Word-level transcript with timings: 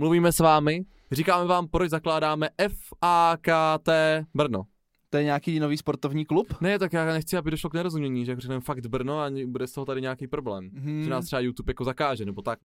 mluvíme 0.00 0.32
s 0.32 0.38
vámi, 0.38 0.84
říkáme 1.12 1.44
vám, 1.44 1.68
proč 1.68 1.90
zakládáme 1.90 2.48
FAKT 2.68 3.88
Brno. 4.34 4.62
To 5.10 5.16
je 5.16 5.24
nějaký 5.24 5.60
nový 5.60 5.76
sportovní 5.76 6.24
klub? 6.24 6.54
Ne, 6.60 6.78
tak 6.78 6.92
já 6.92 7.04
nechci, 7.04 7.36
aby 7.36 7.50
došlo 7.50 7.70
k 7.70 7.74
nerozumění, 7.74 8.26
že 8.26 8.36
řekneme 8.38 8.60
fakt 8.60 8.86
Brno 8.86 9.20
a 9.20 9.30
bude 9.46 9.66
z 9.66 9.72
toho 9.72 9.84
tady 9.84 10.00
nějaký 10.00 10.26
problém. 10.26 10.70
Hmm. 10.74 11.04
Že 11.04 11.10
nás 11.10 11.24
třeba 11.24 11.40
YouTube 11.40 11.70
jako 11.70 11.84
zakáže, 11.84 12.24
nebo 12.24 12.42
tak. 12.42 12.58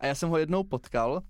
A 0.00 0.06
já 0.06 0.14
jsem 0.14 0.28
ho 0.28 0.38
jednou 0.38 0.64
potkal 0.64 1.22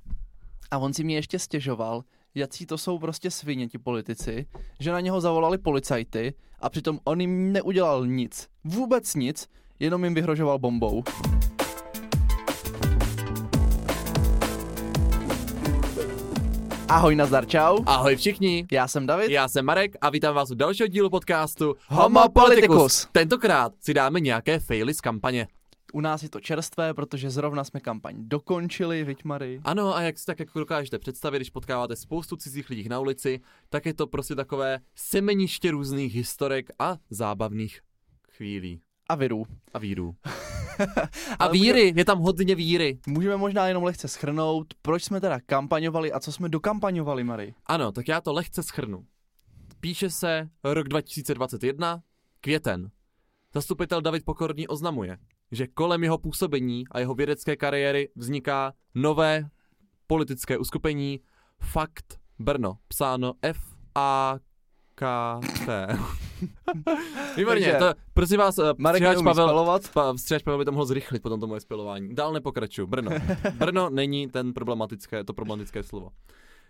a 0.71 0.79
on 0.79 0.95
si 0.95 1.05
mě 1.05 1.15
ještě 1.15 1.39
stěžoval, 1.39 2.03
jaký 2.35 2.67
to 2.67 2.79
jsou 2.79 2.99
prostě 2.99 3.31
svině 3.31 3.69
ti 3.69 3.79
politici, 3.79 4.47
že 4.81 4.93
na 4.93 5.01
něho 5.01 5.21
zavolali 5.21 5.59
policajty 5.59 6.35
a 6.61 6.71
přitom 6.71 6.99
on 7.05 7.21
jim 7.21 7.53
neudělal 7.53 8.07
nic. 8.07 8.49
Vůbec 8.65 9.15
nic, 9.15 9.49
jenom 9.81 10.05
jim 10.05 10.15
vyhrožoval 10.15 10.59
bombou. 10.59 11.03
Ahoj, 16.89 17.17
nazdar, 17.17 17.47
čau. 17.47 17.79
Ahoj 17.87 18.17
všichni, 18.17 18.67
Já 18.73 18.89
jsem 18.89 19.07
David. 19.07 19.31
já 19.31 19.49
jsem 19.49 19.65
Marek 19.65 19.97
a 20.01 20.11
vítám 20.11 20.35
vás 20.35 20.51
u 20.51 20.55
dalšího 20.55 20.87
dílu 20.87 21.11
podcastu 21.11 21.77
Homo 21.89 22.29
Politicus. 22.29 23.09
Tentokrát 23.13 23.73
si 23.81 23.95
dáme 23.95 24.21
nějaké 24.21 24.59
faily 24.59 24.95
z 24.95 25.01
kampaně. 25.01 25.49
U 25.93 26.01
nás 26.01 26.23
je 26.23 26.29
to 26.29 26.41
čerstvé, 26.41 26.95
protože 26.95 27.31
zrovna 27.31 27.65
jsme 27.65 27.81
kampaň 27.81 28.15
dokončili, 28.19 29.05
viď 29.05 29.25
Mary? 29.25 29.61
Ano, 29.65 29.97
a 29.97 30.01
jak 30.03 30.19
si 30.19 30.27
tak 30.27 30.39
jako 30.41 30.59
dokážete 30.59 30.99
představit, 30.99 31.39
když 31.39 31.51
potkáváte 31.51 31.97
spoustu 31.97 32.37
cizích 32.37 32.71
lidí 32.71 32.89
na 32.89 33.01
ulici, 33.01 33.41
tak 33.69 33.87
je 33.87 33.95
to 33.95 34.07
prostě 34.07 34.35
takové 34.35 34.79
semeniště 34.95 35.71
různých 35.71 36.15
historek 36.15 36.71
a 36.79 36.97
zábavných 37.11 37.81
chvílí. 38.31 38.81
A 39.09 39.15
virů. 39.15 39.47
A 39.75 39.79
vírů. 39.79 40.15
A 41.39 41.49
víry, 41.49 41.93
je 41.97 42.05
tam 42.05 42.19
hodně 42.19 42.55
víry. 42.55 42.99
Můžeme 43.07 43.37
možná 43.37 43.69
jenom 43.69 43.85
lehce 43.85 44.09
schrnout, 44.09 44.75
proč 44.83 45.05
jsme 45.05 45.21
teda 45.21 45.41
kampaňovali 45.47 46.13
a 46.13 46.21
co 46.21 46.33
jsme 46.33 46.49
dokampaňovali, 46.49 47.25
Mary. 47.25 47.55
Ano, 47.67 47.93
tak 47.93 48.09
já 48.09 48.21
to 48.21 48.33
lehce 48.33 48.63
schrnu. 48.63 49.05
Píše 49.81 50.11
se 50.11 50.49
rok 50.65 50.89
2021, 50.89 52.03
květen. 52.41 52.91
Zastupitel 53.55 54.01
David 54.01 54.25
Pokorný 54.25 54.69
oznamuje, 54.69 55.19
že 55.53 55.67
kolem 55.67 56.03
jeho 56.05 56.19
působení 56.19 56.85
a 56.91 56.99
jeho 56.99 57.15
vědecké 57.15 57.57
kariéry 57.57 58.09
vzniká 58.17 58.73
nové 58.95 59.49
politické 60.07 60.59
uskupení 60.59 61.21
Fakt 61.61 62.19
Brno, 62.39 62.79
psáno 62.89 63.33
F 63.43 63.59
A 63.95 64.37
K 64.95 65.41
T. 65.67 65.99
Výborně, 67.37 67.67
Takže- 67.67 67.79
to, 67.79 67.95
prosím 68.15 68.39
vás, 68.39 68.59
eh, 68.59 68.63
Marek 68.79 68.99
střihač 69.01 69.15
neumí 69.15 69.25
Pavel, 69.25 69.47
spalovat. 69.49 69.83
pa, 69.95 70.17
střihač 70.17 70.43
Pavel 70.43 70.59
by 70.59 70.65
to 70.65 70.73
mohl 70.73 70.87
zrychlit 70.87 71.23
potom 71.23 71.41
to 71.41 71.47
moje 71.47 71.61
spilování. 71.61 72.15
Dál 72.15 72.33
nepokračuju, 72.33 72.87
Brno. 72.87 73.11
Brno 73.59 73.91
není 73.91 74.29
ten 74.29 74.53
problematické, 74.53 75.25
to 75.25 75.33
problematické 75.35 75.83
slovo. 75.83 76.11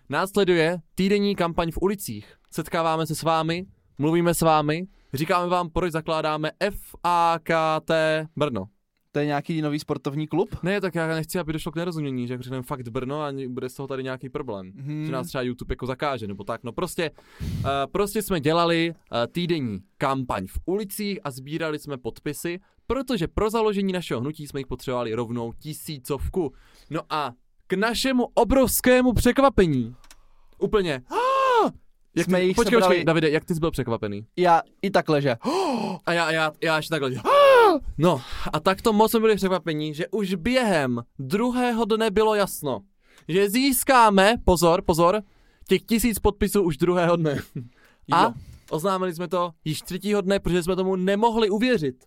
Následuje 0.09 0.79
týdenní 0.95 1.37
kampaň 1.37 1.71
v 1.71 1.79
ulicích. 1.83 2.35
Setkáváme 2.51 3.07
se 3.07 3.15
s 3.15 3.23
vámi, 3.23 3.67
mluvíme 3.99 4.35
s 4.35 4.41
vámi, 4.41 4.87
říkáme 5.15 5.49
vám, 5.49 5.71
proč 5.71 5.93
zakládáme 5.93 6.51
FAKT 6.71 7.91
Brno. 8.37 8.69
To 9.13 9.19
je 9.19 9.27
nějaký 9.27 9.63
nový 9.63 9.79
sportovní 9.79 10.27
klub? 10.27 10.57
Ne, 10.63 10.81
tak 10.81 10.95
já 10.95 11.07
nechci, 11.07 11.39
aby 11.39 11.53
došlo 11.53 11.73
k 11.73 11.77
nerozumění, 11.77 12.29
že 12.29 12.39
řekneme 12.41 12.63
fakt 12.63 12.89
Brno 12.89 13.23
a 13.23 13.33
bude 13.49 13.69
z 13.69 13.75
toho 13.75 13.87
tady 13.87 14.03
nějaký 14.03 14.29
problém. 14.29 14.73
Hmm. 14.77 15.07
Že 15.07 15.13
nás 15.13 15.27
třeba 15.27 15.43
YouTube 15.43 15.73
jako 15.73 15.87
zakáže, 15.87 16.27
nebo 16.27 16.45
tak. 16.45 16.65
No 16.65 16.73
prostě, 16.73 17.11
uh, 17.41 17.67
prostě 17.93 18.23
jsme 18.23 18.41
dělali 18.41 18.91
uh, 18.91 19.19
týdenní 19.33 19.79
kampaň 19.99 20.47
v 20.47 20.59
ulicích 20.67 21.19
a 21.25 21.31
sbírali 21.31 21.79
jsme 21.79 21.99
podpisy, 21.99 22.59
protože 22.87 23.29
pro 23.29 23.51
založení 23.51 23.93
našeho 23.93 24.21
hnutí 24.21 24.47
jsme 24.47 24.61
jich 24.61 24.67
potřebovali 24.67 25.15
rovnou 25.15 25.53
tisícovku. 25.53 26.53
No 26.91 27.01
a 27.11 27.33
k 27.67 27.73
našemu 27.73 28.27
obrovskému 28.35 29.13
překvapení, 29.13 29.95
úplně, 30.59 31.03
jak 32.17 32.27
Jsme 32.27 32.39
ty, 32.39 32.45
jich 32.47 32.57
počkej, 32.57 32.79
sebrali- 32.79 32.89
počkej, 32.89 33.05
Davide, 33.05 33.31
jak 33.31 33.45
ty 33.45 33.55
jsi 33.55 33.61
byl 33.61 33.71
překvapený? 33.71 34.27
Já 34.37 34.63
i 34.83 34.91
takhle, 34.91 35.23
že 35.23 35.37
A 36.07 36.13
já, 36.13 36.31
já, 36.31 36.53
já 36.63 36.77
ještě 36.77 36.91
takhle. 36.91 37.11
"Ah!" 37.11 37.29
No, 37.99 38.21
a 38.53 38.61
tak 38.61 38.83
to 38.83 38.93
moc 38.93 39.11
jsme 39.11 39.21
byli 39.21 39.37
překvapení, 39.37 39.95
že 39.95 40.09
už 40.09 40.35
během 40.35 41.03
druhého 41.19 41.85
dne 41.85 42.11
bylo 42.11 42.35
jasno, 42.35 42.81
že 43.29 43.51
získáme, 43.51 44.35
pozor, 44.45 44.83
pozor, 44.83 45.23
těch 45.69 45.83
tisíc 45.83 46.19
podpisů 46.19 46.63
už 46.63 46.77
druhého 46.77 47.17
dne. 47.17 47.43
A 48.13 48.35
oznámili 48.71 49.15
jsme 49.15 49.29
to 49.29 49.51
již 49.65 49.83
třetího 49.83 50.21
dne, 50.21 50.39
protože 50.39 50.63
jsme 50.63 50.77
tomu 50.77 50.97
nemohli 50.97 51.51
uvěřit. 51.51 52.05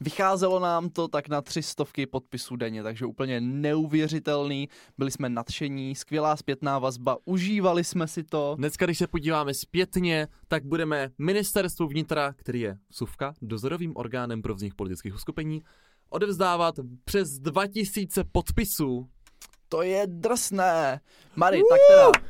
Vycházelo 0.00 0.60
nám 0.60 0.90
to 0.90 1.08
tak 1.08 1.28
na 1.28 1.42
tři 1.42 1.62
stovky 1.62 2.06
podpisů 2.06 2.56
denně, 2.56 2.82
takže 2.82 3.06
úplně 3.06 3.40
neuvěřitelný, 3.40 4.68
byli 4.98 5.10
jsme 5.10 5.28
nadšení, 5.28 5.94
skvělá 5.94 6.36
zpětná 6.36 6.78
vazba, 6.78 7.16
užívali 7.24 7.84
jsme 7.84 8.08
si 8.08 8.24
to. 8.24 8.54
Dneska, 8.58 8.84
když 8.84 8.98
se 8.98 9.06
podíváme 9.06 9.54
zpětně, 9.54 10.28
tak 10.48 10.64
budeme 10.64 11.10
ministerstvu 11.18 11.86
vnitra, 11.86 12.32
který 12.36 12.60
je 12.60 12.78
SUVka, 12.90 13.34
dozorovým 13.42 13.92
orgánem 13.96 14.42
pro 14.42 14.54
vznik 14.54 14.74
politických 14.74 15.14
uskupení, 15.14 15.62
odevzdávat 16.08 16.74
přes 17.04 17.38
2000 17.38 18.24
podpisů. 18.24 19.08
To 19.68 19.82
je 19.82 20.02
drsné. 20.06 21.00
Mary, 21.36 21.62
tak 21.70 21.78
teda, 21.90 22.28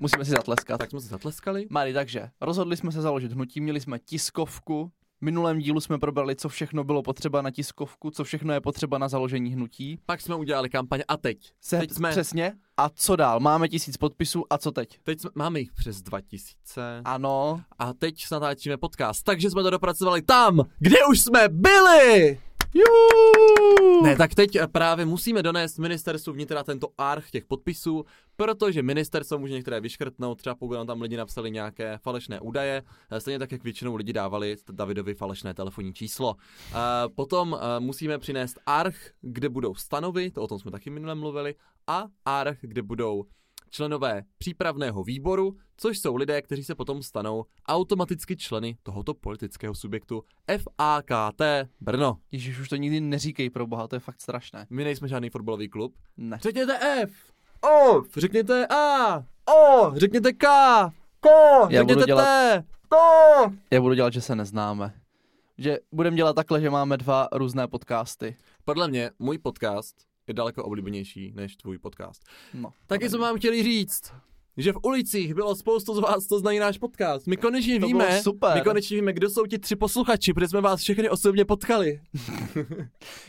musíme 0.00 0.24
si 0.24 0.30
zatleskat. 0.30 0.78
Tak 0.78 0.90
jsme 0.90 1.00
se 1.00 1.08
zatleskali. 1.08 1.66
Mary, 1.70 1.92
takže 1.92 2.30
rozhodli 2.40 2.76
jsme 2.76 2.92
se 2.92 3.02
založit 3.02 3.32
hnutí, 3.32 3.60
měli 3.60 3.80
jsme 3.80 3.98
tiskovku, 3.98 4.92
minulém 5.20 5.58
dílu 5.58 5.80
jsme 5.80 5.98
probrali, 5.98 6.36
co 6.36 6.48
všechno 6.48 6.84
bylo 6.84 7.02
potřeba 7.02 7.42
na 7.42 7.50
tiskovku, 7.50 8.10
co 8.10 8.24
všechno 8.24 8.52
je 8.54 8.60
potřeba 8.60 8.98
na 8.98 9.08
založení 9.08 9.50
hnutí. 9.50 9.98
Pak 10.06 10.20
jsme 10.20 10.34
udělali 10.34 10.70
kampaň 10.70 11.00
a 11.08 11.16
teď. 11.16 11.38
Se, 11.60 11.78
Teď 11.78 11.92
jsme- 11.92 12.10
Přesně. 12.10 12.52
A 12.76 12.88
co 12.88 13.16
dál? 13.16 13.40
Máme 13.40 13.68
tisíc 13.68 13.96
podpisů 13.96 14.44
a 14.50 14.58
co 14.58 14.72
teď? 14.72 14.98
Teď 15.02 15.20
jsme, 15.20 15.30
máme 15.34 15.58
jich 15.60 15.72
přes 15.72 16.02
2000 16.02 17.00
Ano, 17.04 17.60
a 17.78 17.92
teď 17.92 18.24
natáčíme 18.32 18.76
podcast, 18.76 19.24
takže 19.24 19.50
jsme 19.50 19.62
to 19.62 19.70
dopracovali 19.70 20.22
tam, 20.22 20.60
kde 20.78 20.96
už 21.10 21.20
jsme 21.20 21.48
byli! 21.48 22.38
Juhu! 22.74 24.02
Ne, 24.02 24.16
tak 24.16 24.34
teď 24.34 24.56
eh, 24.56 24.66
právě 24.66 25.06
musíme 25.06 25.42
donést 25.42 25.78
ministerstvu 25.78 26.32
vnitra 26.32 26.64
tento 26.64 26.88
arch 26.98 27.30
těch 27.30 27.44
podpisů, 27.44 28.04
protože 28.36 28.82
ministerstvo 28.82 29.38
může 29.38 29.54
některé 29.54 29.80
vyškrtnout, 29.80 30.38
třeba 30.38 30.54
pokud 30.54 30.86
tam 30.86 31.00
lidi 31.00 31.16
napsali 31.16 31.50
nějaké 31.50 31.98
falešné 32.02 32.40
údaje, 32.40 32.82
eh, 33.10 33.20
stejně 33.20 33.38
tak, 33.38 33.52
jak 33.52 33.64
většinou 33.64 33.96
lidi 33.96 34.12
dávali 34.12 34.56
Davidovi 34.72 35.14
falešné 35.14 35.54
telefonní 35.54 35.94
číslo. 35.94 36.36
Eh, 36.72 36.74
Potom 37.14 37.58
musíme 37.78 38.18
přinést 38.18 38.58
arch, 38.66 38.96
kde 39.20 39.48
budou 39.48 39.74
stanovy, 39.74 40.30
to 40.30 40.42
o 40.42 40.48
tom 40.48 40.58
jsme 40.58 40.70
taky 40.70 40.90
minule 40.90 41.14
mluvili, 41.14 41.54
a 41.86 42.04
arch, 42.24 42.58
kde 42.60 42.82
budou 42.82 43.24
členové 43.70 44.22
přípravného 44.38 45.04
výboru, 45.04 45.56
což 45.76 45.98
jsou 45.98 46.16
lidé, 46.16 46.42
kteří 46.42 46.64
se 46.64 46.74
potom 46.74 47.02
stanou 47.02 47.44
automaticky 47.68 48.36
členy 48.36 48.76
tohoto 48.82 49.14
politického 49.14 49.74
subjektu 49.74 50.22
FAKT 50.58 51.42
Brno. 51.80 52.16
Ježíš, 52.32 52.58
už 52.58 52.68
to 52.68 52.76
nikdy 52.76 53.00
neříkej 53.00 53.50
pro 53.50 53.66
boha, 53.66 53.88
to 53.88 53.96
je 53.96 54.00
fakt 54.00 54.20
strašné. 54.20 54.66
My 54.70 54.84
nejsme 54.84 55.08
žádný 55.08 55.30
fotbalový 55.30 55.68
klub. 55.68 55.94
Ne. 56.16 56.38
Řekněte 56.42 56.78
F. 57.02 57.12
O. 57.70 58.02
Řekněte 58.16 58.66
A. 58.66 59.16
O. 59.54 59.92
Řekněte 59.94 60.32
K. 60.32 60.46
K. 61.20 61.28
Já 61.68 61.82
budu 61.84 61.94
Řekněte 61.94 62.06
dělat- 62.06 62.24
T. 62.24 62.64
To. 62.88 62.96
Já 63.70 63.80
budu 63.80 63.94
dělat, 63.94 64.12
že 64.12 64.20
se 64.20 64.36
neznáme. 64.36 64.94
Že 65.58 65.78
budeme 65.92 66.16
dělat 66.16 66.32
takhle, 66.36 66.60
že 66.60 66.70
máme 66.70 66.96
dva 66.96 67.28
různé 67.32 67.68
podcasty. 67.68 68.36
Podle 68.64 68.88
mě 68.88 69.10
můj 69.18 69.38
podcast 69.38 70.09
je 70.30 70.34
daleko 70.34 70.64
oblíbenější 70.64 71.32
než 71.34 71.56
tvůj 71.56 71.78
podcast. 71.78 72.24
No. 72.54 72.72
Taky 72.86 73.10
jsme 73.10 73.18
vám 73.18 73.36
chtěli 73.38 73.62
říct, 73.62 74.12
že 74.62 74.72
v 74.72 74.76
ulicích 74.82 75.34
bylo 75.34 75.54
spoustu 75.56 75.94
z 75.94 75.98
vás, 75.98 76.26
co 76.26 76.38
znají 76.38 76.58
náš 76.58 76.78
podcast. 76.78 77.26
My 77.26 77.36
konečně 77.36 77.80
To 77.80 77.86
víme, 77.86 78.20
super. 78.22 78.50
my 78.54 78.60
konečně 78.60 78.96
víme, 78.96 79.12
kdo 79.12 79.30
jsou 79.30 79.46
ti 79.46 79.58
tři 79.58 79.76
posluchači, 79.76 80.32
protože 80.32 80.48
jsme 80.48 80.60
vás 80.60 80.80
všechny 80.80 81.10
osobně 81.10 81.44
potkali. 81.44 82.00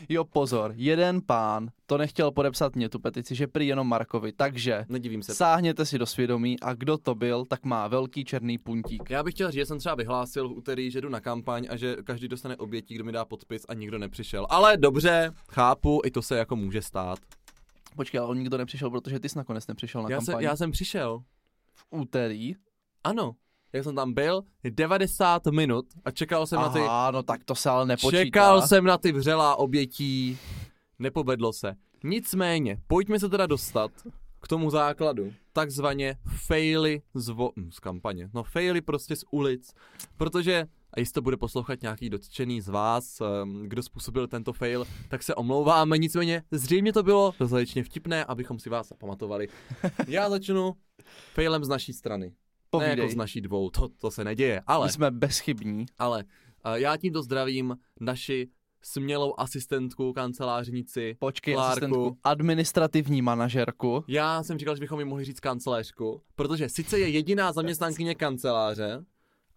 Jo, 0.08 0.24
pozor, 0.24 0.72
jeden 0.76 1.20
pán 1.26 1.68
to 1.86 1.98
nechtěl 1.98 2.30
podepsat 2.30 2.76
mě 2.76 2.88
tu 2.88 2.98
petici, 2.98 3.34
že 3.34 3.46
prý 3.46 3.66
jenom 3.66 3.88
Markovi, 3.88 4.32
takže 4.32 4.84
Nedivím 4.88 5.22
se. 5.22 5.34
sáhněte 5.34 5.86
si 5.86 5.98
do 5.98 6.06
svědomí 6.06 6.60
a 6.60 6.74
kdo 6.74 6.98
to 6.98 7.14
byl, 7.14 7.44
tak 7.44 7.64
má 7.64 7.88
velký 7.88 8.24
černý 8.24 8.58
puntík. 8.58 9.10
Já 9.10 9.22
bych 9.22 9.34
chtěl 9.34 9.50
říct, 9.50 9.54
že 9.60 9.66
jsem 9.66 9.78
třeba 9.78 9.94
vyhlásil 9.94 10.48
v 10.48 10.52
úterý, 10.52 10.90
že 10.90 11.00
jdu 11.00 11.08
na 11.08 11.20
kampaň 11.20 11.66
a 11.70 11.76
že 11.76 11.96
každý 12.04 12.28
dostane 12.28 12.56
obětí, 12.56 12.94
kdo 12.94 13.04
mi 13.04 13.12
dá 13.12 13.24
podpis 13.24 13.62
a 13.68 13.74
nikdo 13.74 13.98
nepřišel. 13.98 14.46
Ale 14.50 14.76
dobře, 14.76 15.30
chápu, 15.50 16.00
i 16.04 16.10
to 16.10 16.22
se 16.22 16.36
jako 16.36 16.56
může 16.56 16.82
stát. 16.82 17.18
Počkej, 17.96 18.18
ale 18.20 18.28
on 18.28 18.38
nikdo 18.38 18.58
nepřišel, 18.58 18.90
protože 18.90 19.20
ty 19.20 19.28
jsi 19.28 19.38
nakonec 19.38 19.66
nepřišel 19.66 20.02
na 20.02 20.10
Já 20.10 20.20
jsem, 20.20 20.26
kampaň. 20.26 20.44
já 20.44 20.56
jsem 20.56 20.70
přišel. 20.70 21.22
V 21.74 21.86
úterý. 21.90 22.54
Ano. 23.04 23.32
Jak 23.72 23.84
jsem 23.84 23.94
tam 23.94 24.12
byl, 24.14 24.42
90 24.70 25.46
minut 25.46 25.86
a 26.04 26.10
čekal 26.10 26.46
jsem 26.46 26.60
na 26.60 26.68
ty... 26.68 26.78
Aha, 26.80 27.10
no 27.10 27.22
tak 27.22 27.44
to 27.44 27.54
se 27.54 27.70
ale 27.70 27.86
nepočítá. 27.86 28.24
Čekal 28.24 28.62
jsem 28.62 28.84
na 28.84 28.98
ty 28.98 29.12
vřelá 29.12 29.56
obětí. 29.56 30.38
Nepovedlo 30.98 31.52
se. 31.52 31.74
Nicméně, 32.04 32.78
pojďme 32.86 33.20
se 33.20 33.28
teda 33.28 33.46
dostat 33.46 33.90
k 34.40 34.48
tomu 34.48 34.70
základu. 34.70 35.32
Takzvaně 35.52 36.16
faily 36.46 37.02
z, 37.14 37.28
vo- 37.30 37.52
hm, 37.56 37.70
z 37.72 37.78
kampaně. 37.80 38.30
No 38.34 38.42
faily 38.42 38.80
prostě 38.80 39.16
z 39.16 39.24
ulic. 39.30 39.74
Protože 40.16 40.66
a 40.92 41.00
jestli 41.00 41.12
to 41.12 41.22
bude 41.22 41.36
poslouchat 41.36 41.82
nějaký 41.82 42.10
dotčený 42.10 42.60
z 42.60 42.68
vás, 42.68 43.20
um, 43.42 43.62
kdo 43.68 43.82
způsobil 43.82 44.26
tento 44.28 44.52
fail, 44.52 44.84
tak 45.08 45.22
se 45.22 45.34
omlouváme, 45.34 45.98
nicméně 45.98 46.42
zřejmě 46.50 46.92
to 46.92 47.02
bylo 47.02 47.34
dostatečně 47.38 47.84
vtipné, 47.84 48.24
abychom 48.24 48.58
si 48.58 48.70
vás 48.70 48.88
zapamatovali. 48.88 49.48
Já 50.08 50.30
začnu 50.30 50.74
failem 51.34 51.64
z 51.64 51.68
naší 51.68 51.92
strany. 51.92 52.32
Povídej. 52.70 52.96
Ne 52.96 53.02
jako 53.02 53.12
z 53.12 53.16
naší 53.16 53.40
dvou, 53.40 53.70
to, 53.70 53.88
to 53.88 54.10
se 54.10 54.24
neděje, 54.24 54.62
ale, 54.66 54.86
My 54.86 54.92
jsme 54.92 55.10
bezchybní. 55.10 55.86
ale 55.98 56.24
uh, 56.66 56.72
já 56.72 56.96
tímto 56.96 57.22
zdravím 57.22 57.76
naši 58.00 58.48
smělou 58.84 59.34
asistentku, 59.40 60.12
kancelářnici, 60.12 61.16
Počkej, 61.18 61.54
Klárku. 61.54 61.70
asistentku, 61.72 62.18
administrativní 62.24 63.22
manažerku. 63.22 64.04
Já 64.08 64.42
jsem 64.42 64.58
říkal, 64.58 64.76
že 64.76 64.80
bychom 64.80 64.98
ji 64.98 65.04
mohli 65.04 65.24
říct 65.24 65.40
kancelářku, 65.40 66.22
protože 66.34 66.68
sice 66.68 66.98
je 66.98 67.08
jediná 67.08 67.52
zaměstnankyně 67.52 68.14
kanceláře, 68.14 69.04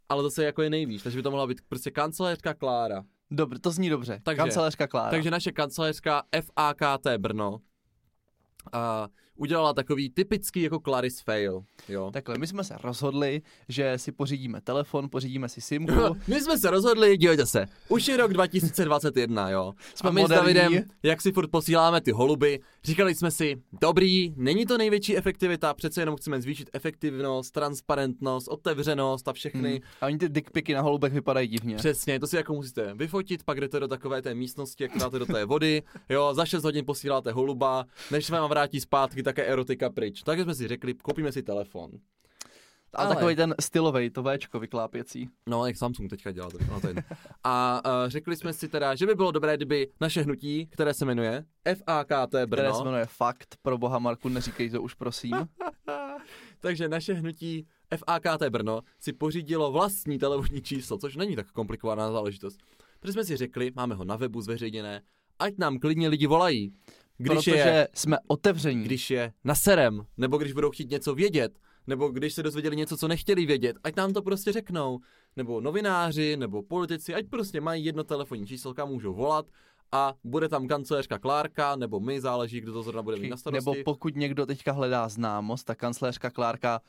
ale 0.10 0.24
zase 0.24 0.44
jako 0.44 0.62
je 0.62 0.70
nejvíc, 0.70 1.04
takže 1.04 1.18
by 1.20 1.24
to 1.24 1.32
mohla 1.32 1.48
být 1.48 1.62
prostě 1.70 1.92
kancelářka 1.92 2.54
Klára. 2.54 3.04
Dobře, 3.32 3.60
to 3.60 3.72
zní 3.72 3.90
dobře. 3.90 4.20
Takže- 4.24 4.38
Kancelářka 4.38 4.88
Klára. 4.88 5.10
Takže 5.10 5.32
naše 5.32 5.52
kancelářka 5.52 6.24
FAKT 6.42 7.08
Brno 7.18 7.60
a 8.74 9.08
udělala 9.36 9.74
takový 9.74 10.10
typický 10.10 10.62
jako 10.62 10.80
Claris 10.80 11.22
fail, 11.22 11.64
jo. 11.90 12.12
Takhle, 12.14 12.38
my 12.38 12.48
jsme 12.48 12.64
se 12.64 12.76
rozhodli, 12.84 13.42
že 13.70 13.98
si 13.98 14.12
pořídíme 14.12 14.62
telefon, 14.62 15.10
pořídíme 15.10 15.50
si 15.50 15.62
simku. 15.62 16.16
My 16.28 16.42
jsme 16.42 16.58
se 16.58 16.70
rozhodli, 16.70 17.18
dívejte 17.18 17.46
se, 17.46 17.66
už 17.90 18.08
je 18.08 18.18
rok 18.18 18.34
2021, 18.34 19.50
jo. 19.50 19.74
Jsme 19.96 20.10
a 20.10 20.14
my 20.14 20.22
moderní. 20.22 20.52
s 20.52 20.56
Davidem, 20.56 20.84
jak 21.04 21.22
si 21.22 21.32
furt 21.32 21.48
posíláme 21.48 22.02
ty 22.02 22.12
holuby, 22.12 22.60
říkali 22.84 23.16
jsme 23.16 23.32
si, 23.32 23.62
dobrý, 23.82 24.34
není 24.38 24.66
to 24.66 24.78
největší 24.78 25.18
efektivita, 25.18 25.74
přece 25.74 26.02
jenom 26.02 26.16
chceme 26.16 26.42
zvýšit 26.42 26.70
efektivnost, 26.74 27.54
transparentnost, 27.54 28.48
otevřenost 28.48 29.28
a 29.28 29.34
všechny. 29.34 29.70
Hmm. 29.70 29.80
A 30.02 30.06
oni 30.06 30.18
ty 30.18 30.30
dickpiky 30.30 30.74
na 30.74 30.82
holubech 30.82 31.14
vypadají 31.14 31.48
divně. 31.48 31.76
Přesně, 31.76 32.20
to 32.20 32.28
si 32.28 32.36
jako 32.36 32.54
musíte 32.54 32.94
vyfotit, 32.94 33.44
pak 33.44 33.62
jdete 33.62 33.80
do 33.80 33.88
takové 33.88 34.22
té 34.22 34.34
místnosti, 34.34 34.84
jak 34.84 34.98
dáte 34.98 35.20
do 35.20 35.26
té 35.26 35.46
vody, 35.46 35.84
jo, 36.10 36.34
za 36.34 36.46
6 36.46 36.64
hodin 36.64 36.86
posíláte 36.86 37.32
holuba, 37.32 37.86
než 38.12 38.26
se 38.26 38.34
vám 38.34 38.50
vrátí 38.50 38.80
zpátky, 38.80 39.24
také 39.26 39.46
erotika 39.46 39.90
pryč. 39.90 40.24
Takže 40.24 40.44
jsme 40.44 40.56
si 40.56 40.68
řekli, 40.68 40.94
koupíme 40.94 41.32
si 41.32 41.44
telefon. 41.44 41.92
A 42.94 42.98
Ale- 42.98 43.16
takový 43.16 43.36
ten 43.36 43.56
stylový, 43.60 44.10
to 44.10 44.24
Včko 44.24 44.60
vyklápěcí. 44.60 45.30
No, 45.50 45.66
jak 45.66 45.78
Samsung 45.78 46.10
teďka 46.10 46.32
dělá, 46.32 46.50
to, 46.50 46.58
no, 46.70 46.82
to 46.82 46.88
je 46.88 46.90
jedno. 46.90 47.04
A 47.44 47.82
uh, 47.86 48.10
řekli 48.10 48.36
jsme 48.36 48.54
si 48.54 48.68
teda, 48.70 48.96
že 48.96 49.06
by 49.06 49.16
bylo 49.16 49.32
dobré, 49.32 49.58
kdyby 49.58 49.88
naše 50.02 50.22
hnutí, 50.22 50.68
které 50.68 50.94
se 50.94 51.06
jmenuje 51.06 51.46
FAKT 51.86 52.08
Které 52.08 52.44
se 52.44 52.48
Brno, 52.48 52.84
jmenuje 52.84 53.06
Fakt, 53.06 53.56
pro 53.62 53.78
boha 53.78 54.00
Marku, 54.00 54.30
neříkej 54.30 54.70
to 54.70 54.82
už 54.82 54.94
prosím. 54.94 55.36
takže 56.60 56.90
naše 56.90 57.14
hnutí 57.14 57.68
FAKT 57.98 58.44
Brno 58.50 58.82
si 59.00 59.14
pořídilo 59.14 59.72
vlastní 59.72 60.20
telefonní 60.20 60.62
číslo, 60.62 60.98
což 60.98 61.16
není 61.16 61.36
tak 61.36 61.52
komplikovaná 61.52 62.12
záležitost. 62.12 62.60
Protože 63.00 63.14
jsme 63.14 63.24
si 63.26 63.38
řekli, 63.38 63.72
máme 63.76 63.96
ho 63.96 64.06
na 64.06 64.16
webu 64.16 64.42
zveřejněné, 64.42 65.02
ať 65.40 65.54
nám 65.58 65.80
klidně 65.80 66.08
lidi 66.08 66.28
volají. 66.28 66.74
Když 67.18 67.38
Protože 67.38 67.52
je, 67.52 67.88
jsme 67.94 68.18
otevření. 68.28 68.84
když 68.84 69.10
je 69.10 69.34
na 69.44 69.56
serem, 69.56 70.06
nebo 70.18 70.38
když 70.38 70.54
budou 70.54 70.72
chtít 70.72 70.92
něco 70.92 71.16
vědět, 71.16 71.60
nebo 71.88 72.08
když 72.08 72.34
se 72.34 72.44
dozvěděli 72.44 72.76
něco, 72.76 72.98
co 72.98 73.08
nechtěli 73.08 73.46
vědět, 73.46 73.76
ať 73.84 73.96
nám 73.96 74.14
to 74.14 74.22
prostě 74.22 74.52
řeknou. 74.52 75.00
Nebo 75.36 75.62
novináři, 75.62 76.38
nebo 76.38 76.64
politici, 76.64 77.14
ať 77.16 77.26
prostě 77.30 77.62
mají 77.62 77.86
jedno 77.86 78.04
telefonní 78.04 78.48
číslo, 78.48 78.74
kam 78.74 78.90
můžou 78.90 79.14
volat 79.14 79.46
a 79.92 80.14
bude 80.24 80.50
tam 80.50 80.68
kancelářka 80.68 81.20
Klárka, 81.20 81.76
nebo 81.76 82.00
my, 82.00 82.22
záleží, 82.22 82.62
kdo 82.62 82.74
to 82.74 82.84
zrovna 82.84 83.02
bude 83.02 83.18
mít 83.18 83.30
na 83.30 83.38
starosti. 83.38 83.70
Nebo 83.70 83.84
pokud 83.84 84.16
někdo 84.16 84.46
teďka 84.46 84.72
hledá 84.72 85.10
známost, 85.10 85.64
tak 85.64 85.78
kancléřka 85.78 86.30
Klárka 86.30 86.82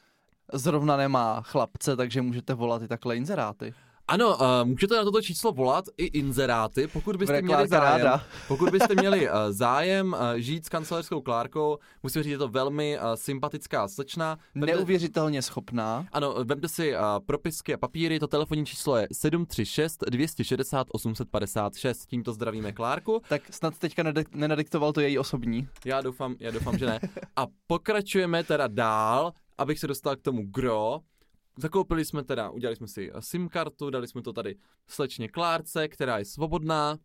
zrovna 0.52 0.96
nemá 0.96 1.43
chlapce, 1.43 1.96
takže 1.96 2.23
můžete 2.23 2.55
volat 2.55 2.82
i 2.82 2.88
takhle 2.88 3.17
inzeráty. 3.17 3.75
Ano, 4.08 4.37
uh, 4.37 4.44
můžete 4.64 4.97
na 4.97 5.05
toto 5.05 5.23
číslo 5.23 5.53
volat 5.53 5.85
i 5.97 6.05
inzeráty, 6.05 6.87
pokud 6.87 7.17
byste 7.17 7.43
měli 7.43 7.69
zájem. 7.69 8.05
ráda. 8.05 8.25
Pokud 8.49 8.70
byste 8.70 8.94
měli 8.99 9.29
uh, 9.31 9.35
zájem 9.50 10.12
uh, 10.12 10.19
žít 10.37 10.67
s 10.67 10.69
kancelářskou 10.69 11.20
Klárkou, 11.20 11.79
musím 12.03 12.23
říct, 12.23 12.31
je 12.31 12.38
to 12.38 12.49
velmi 12.49 12.99
uh, 12.99 13.05
sympatická 13.14 13.88
slečna. 13.88 14.38
Vemte- 14.56 14.67
Neuvěřitelně 14.67 15.43
schopná. 15.43 16.06
Ano, 16.12 16.35
vemte 16.44 16.69
si 16.69 16.93
uh, 16.94 16.99
propisky 17.26 17.75
a 17.75 17.79
papíry, 17.79 18.19
to 18.20 18.26
telefonní 18.29 18.67
číslo 18.67 18.97
je 18.97 19.08
736 19.12 20.05
260 20.11 20.87
856. 20.91 22.06
Tímto 22.06 22.32
zdravíme 22.32 22.73
Klárku. 22.73 23.23
Tak 23.29 23.43
snad 23.50 23.79
teďka 23.79 24.02
nenadiktoval 24.35 24.93
to 24.93 25.00
její 25.00 25.19
osobní. 25.19 25.69
Já 25.85 26.00
doufám, 26.00 26.35
já 26.41 26.50
doufám, 26.50 26.79
že 26.79 26.87
ne. 26.87 27.00
A 27.37 27.47
pokračujeme 27.67 28.44
teda 28.44 28.67
dál, 28.67 29.32
abych 29.59 29.79
se 29.79 29.87
dostal 29.87 30.17
k 30.17 30.23
tomu 30.23 30.43
gro. 30.47 31.00
Zakoupili 31.58 32.05
jsme 32.05 32.25
teda, 32.25 32.50
udělali 32.50 32.76
jsme 32.76 32.88
si 32.88 33.11
eh, 33.14 33.23
SIM 33.23 33.49
kartu, 33.49 33.91
dali 33.91 34.08
jsme 34.08 34.23
to 34.23 34.32
tady 34.32 34.56
slečně 34.87 35.29
Klárce, 35.29 35.88
která 35.88 36.19
je 36.19 36.25
svobodná, 36.25 36.99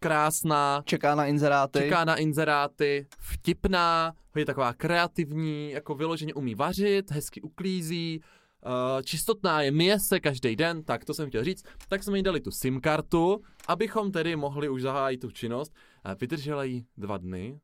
krásná, 0.00 0.82
Čeká 0.84 1.14
na 1.14 1.26
inzeráty. 1.26 1.78
čeká 1.78 2.04
na 2.04 2.16
inzeráty, 2.16 3.06
vtipná, 3.18 4.14
je 4.36 4.44
taková 4.46 4.72
kreativní, 4.72 5.70
jako 5.70 5.94
vyloženě 5.94 6.34
umí 6.34 6.54
vařit, 6.54 7.10
hezky 7.10 7.40
uklízí, 7.40 8.20
uh, 8.66 9.02
čistotná 9.02 9.62
je, 9.62 9.70
myje 9.70 9.98
se 10.00 10.20
každý 10.20 10.56
den, 10.56 10.84
tak 10.84 11.04
to 11.04 11.14
jsem 11.14 11.28
chtěl 11.28 11.44
říct. 11.44 11.64
Tak 11.88 12.02
jsme 12.02 12.18
jí 12.18 12.22
dali 12.22 12.40
tu 12.40 12.50
SIM 12.50 12.80
kartu, 12.80 13.42
abychom 13.68 14.12
tedy 14.12 14.36
mohli 14.36 14.68
už 14.68 14.82
zahájit 14.82 15.20
tu 15.20 15.30
činnost. 15.30 15.72
Uh, 16.06 16.12
vydržela 16.20 16.64
jí 16.64 16.86
dva 16.96 17.18
dny. 17.18 17.60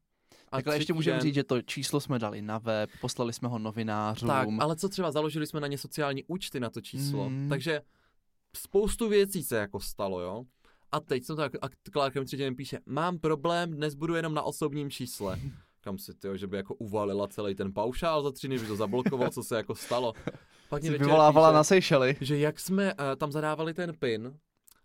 A 0.52 0.56
Takhle 0.56 0.74
ještě 0.74 0.84
třetí 0.84 0.92
můžeme 0.96 1.16
den- 1.16 1.22
říct, 1.22 1.34
že 1.34 1.44
to 1.44 1.62
číslo 1.62 2.00
jsme 2.00 2.18
dali 2.18 2.42
na 2.42 2.58
web, 2.58 2.90
poslali 3.00 3.32
jsme 3.32 3.48
ho 3.48 3.58
novinářům. 3.58 4.28
Tak, 4.28 4.48
ale 4.60 4.76
co 4.76 4.88
třeba, 4.88 5.10
založili 5.10 5.46
jsme 5.46 5.60
na 5.60 5.66
ně 5.66 5.78
sociální 5.78 6.24
účty 6.26 6.60
na 6.60 6.70
to 6.70 6.80
číslo, 6.80 7.30
Mm. 7.30 7.48
takže 7.48 7.80
spoustu 8.56 9.08
věcí 9.08 9.42
se 9.42 9.56
jako 9.56 9.80
stalo, 9.80 10.20
jo. 10.20 10.44
A 10.92 11.00
teď 11.00 11.24
jsem 11.24 11.36
to 11.36 11.42
jako, 11.42 11.58
a 11.62 11.68
Klárka 11.92 12.20
mi 12.20 12.26
třetí 12.26 12.54
píše, 12.54 12.78
mám 12.86 13.18
problém, 13.18 13.70
dnes 13.70 13.94
budu 13.94 14.14
jenom 14.14 14.34
na 14.34 14.42
osobním 14.42 14.90
čísle. 14.90 15.38
Kam 15.80 15.98
si 15.98 16.14
ty, 16.14 16.28
že 16.34 16.46
by 16.46 16.56
jako 16.56 16.74
uvalila 16.74 17.28
celý 17.28 17.54
ten 17.54 17.72
paušál 17.72 18.22
za 18.22 18.32
tři 18.32 18.46
dny, 18.46 18.58
by 18.58 18.66
to 18.66 18.76
zablokoval, 18.76 19.30
co 19.30 19.42
se 19.42 19.56
jako 19.56 19.74
stalo. 19.74 20.12
Pak 20.68 20.82
mě 20.82 20.90
vyvolávala 20.90 21.52
na 21.52 21.64
Seychely. 21.64 22.16
že 22.20 22.38
jak 22.38 22.60
jsme 22.60 22.94
uh, 22.94 23.00
tam 23.16 23.32
zadávali 23.32 23.74
ten 23.74 23.92
pin 23.98 24.38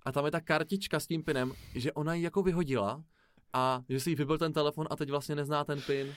a 0.06 0.12
tam 0.12 0.26
je 0.26 0.32
ta 0.32 0.40
kartička 0.42 1.00
s 1.00 1.08
tím 1.08 1.24
pinem, 1.24 1.54
že 1.76 1.94
ona 1.94 2.14
ji 2.14 2.24
jako 2.24 2.44
vyhodila 2.44 3.04
a 3.54 3.82
že 3.90 4.00
si 4.00 4.10
jí 4.10 4.16
vybil 4.16 4.38
ten 4.38 4.54
telefon 4.54 4.88
a 4.90 4.96
teď 4.96 5.10
vlastně 5.10 5.36
nezná 5.36 5.64
ten 5.64 5.82
pin. 5.82 6.08
Tak 6.08 6.16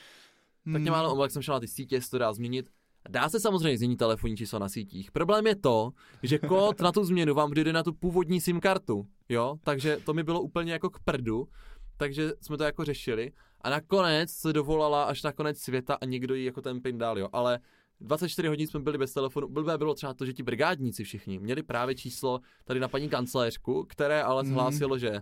mě 0.65 0.79
Hmm. 0.79 0.91
málo 0.91 1.09
omluvil, 1.09 1.25
jak 1.25 1.31
jsem 1.33 1.43
šel 1.43 1.55
na 1.55 1.61
ty 1.61 1.69
sítě, 1.69 1.97
jestli 1.97 2.11
to 2.11 2.19
dá 2.19 2.33
změnit. 2.33 2.69
Dá 3.09 3.29
se 3.29 3.41
samozřejmě 3.41 3.79
změnit 3.79 3.97
telefonní 3.97 4.37
číslo 4.37 4.59
na 4.59 4.69
sítích. 4.69 5.13
Problém 5.13 5.47
je 5.47 5.57
to, 5.57 5.91
že 6.23 6.39
kód 6.39 6.81
na 6.81 6.93
tu 6.93 7.05
změnu 7.05 7.35
vám 7.35 7.51
vjde 7.51 7.73
na 7.73 7.83
tu 7.83 7.93
původní 7.93 8.41
SIM 8.41 8.61
kartu, 8.61 9.07
jo? 9.29 9.57
Takže 9.65 9.97
to 10.05 10.15
mi 10.15 10.23
bylo 10.23 10.41
úplně 10.41 10.73
jako 10.73 10.91
k 10.91 11.01
prdu, 11.01 11.49
takže 11.97 12.33
jsme 12.41 12.57
to 12.57 12.65
jako 12.65 12.85
řešili. 12.85 13.33
A 13.61 13.71
nakonec 13.71 14.31
se 14.31 14.53
dovolala 14.53 15.05
až 15.05 15.23
na 15.23 15.33
konec 15.33 15.59
světa 15.59 15.95
a 16.01 16.05
někdo 16.05 16.35
jí 16.35 16.45
jako 16.45 16.63
ten 16.63 16.81
pin 16.81 16.99
dal, 16.99 17.19
jo? 17.19 17.29
Ale 17.33 17.59
24 18.01 18.49
hodin 18.49 18.67
jsme 18.67 18.81
byli 18.81 18.99
bez 18.99 19.13
telefonu. 19.13 19.49
Blbé 19.49 19.79
bylo 19.79 19.95
třeba 19.95 20.15
to, 20.15 20.27
že 20.27 20.33
ti 20.33 20.43
brigádníci 20.43 21.05
všichni 21.05 21.39
měli 21.39 21.63
právě 21.63 21.95
číslo 21.95 22.41
tady 22.65 22.81
na 22.81 22.89
paní 22.89 23.09
kancléřku, 23.09 23.85
které 23.89 24.23
ale 24.23 24.45
zhlásilo, 24.45 24.99
že 24.99 25.21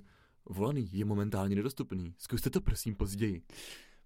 volaný 0.49 0.89
je 0.93 1.05
momentálně 1.05 1.57
nedostupný. 1.57 2.15
Zkuste 2.19 2.51
to 2.51 2.61
prosím 2.61 2.95
později. 2.95 3.43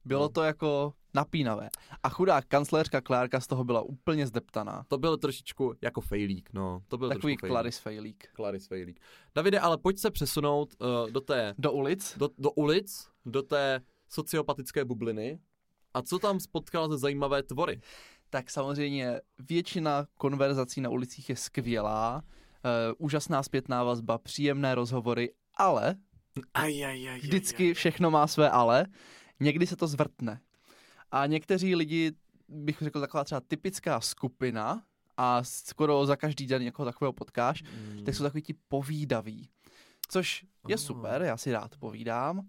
Bylo 0.04 0.28
to 0.28 0.42
jako 0.42 0.92
napínavé. 1.14 1.70
A 2.02 2.08
chudá 2.08 2.42
kancléřka 2.42 3.00
Klárka 3.00 3.40
z 3.40 3.46
toho 3.46 3.64
byla 3.64 3.80
úplně 3.80 4.26
zdeptaná. 4.26 4.84
To 4.88 4.98
byl 4.98 5.16
trošičku 5.16 5.74
jako 5.82 6.00
fejlík, 6.00 6.50
no. 6.52 6.82
To 6.88 6.98
byl 6.98 7.08
Takový 7.08 7.36
fejlík. 7.40 7.52
Claris 7.52 7.78
Fejlík. 7.78 8.28
Claris 8.36 8.66
fejlík. 8.66 9.00
Davide, 9.34 9.60
ale 9.60 9.78
pojď 9.78 9.98
se 9.98 10.10
přesunout 10.10 10.74
uh, 10.80 11.10
do 11.10 11.20
té, 11.20 11.54
Do 11.58 11.72
ulic? 11.72 12.14
do, 12.18 12.28
do 12.38 12.50
ulic, 12.50 13.08
do 13.26 13.42
té 13.42 13.80
sociopatické 14.08 14.84
bubliny. 14.84 15.38
A 15.94 16.02
co 16.02 16.18
tam 16.18 16.40
spotkala 16.40 16.88
ze 16.88 16.98
zajímavé 16.98 17.42
tvory? 17.42 17.80
Tak 18.30 18.50
samozřejmě 18.50 19.20
většina 19.38 20.06
konverzací 20.16 20.80
na 20.80 20.90
ulicích 20.90 21.28
je 21.28 21.36
skvělá, 21.36 22.22
uh, 22.24 22.94
úžasná 22.98 23.42
zpětná 23.42 23.84
vazba, 23.84 24.18
příjemné 24.18 24.74
rozhovory, 24.74 25.32
ale 25.56 25.94
Aj, 26.54 26.84
aj, 26.84 27.08
aj, 27.08 27.18
vždycky 27.20 27.74
všechno 27.74 28.10
má 28.10 28.26
své 28.26 28.50
ale, 28.50 28.86
někdy 29.40 29.66
se 29.66 29.76
to 29.76 29.86
zvrtne. 29.86 30.40
A 31.12 31.26
někteří 31.26 31.74
lidi, 31.74 32.12
bych 32.48 32.78
řekl 32.82 33.00
taková 33.00 33.24
třeba 33.24 33.40
typická 33.40 34.00
skupina, 34.00 34.82
a 35.18 35.44
skoro 35.44 36.06
za 36.06 36.16
každý 36.16 36.46
den 36.46 36.62
někoho 36.62 36.86
takového 36.86 37.12
potkáš, 37.12 37.62
Mm. 37.62 38.04
tak 38.04 38.14
jsou 38.14 38.22
takový 38.24 38.42
ti 38.42 38.54
povídaví. 38.68 39.48
Což 40.08 40.44
je 40.68 40.76
Oh. 40.76 40.80
super, 40.82 41.22
já 41.22 41.36
si 41.36 41.52
rád 41.52 41.76
povídám, 41.76 42.48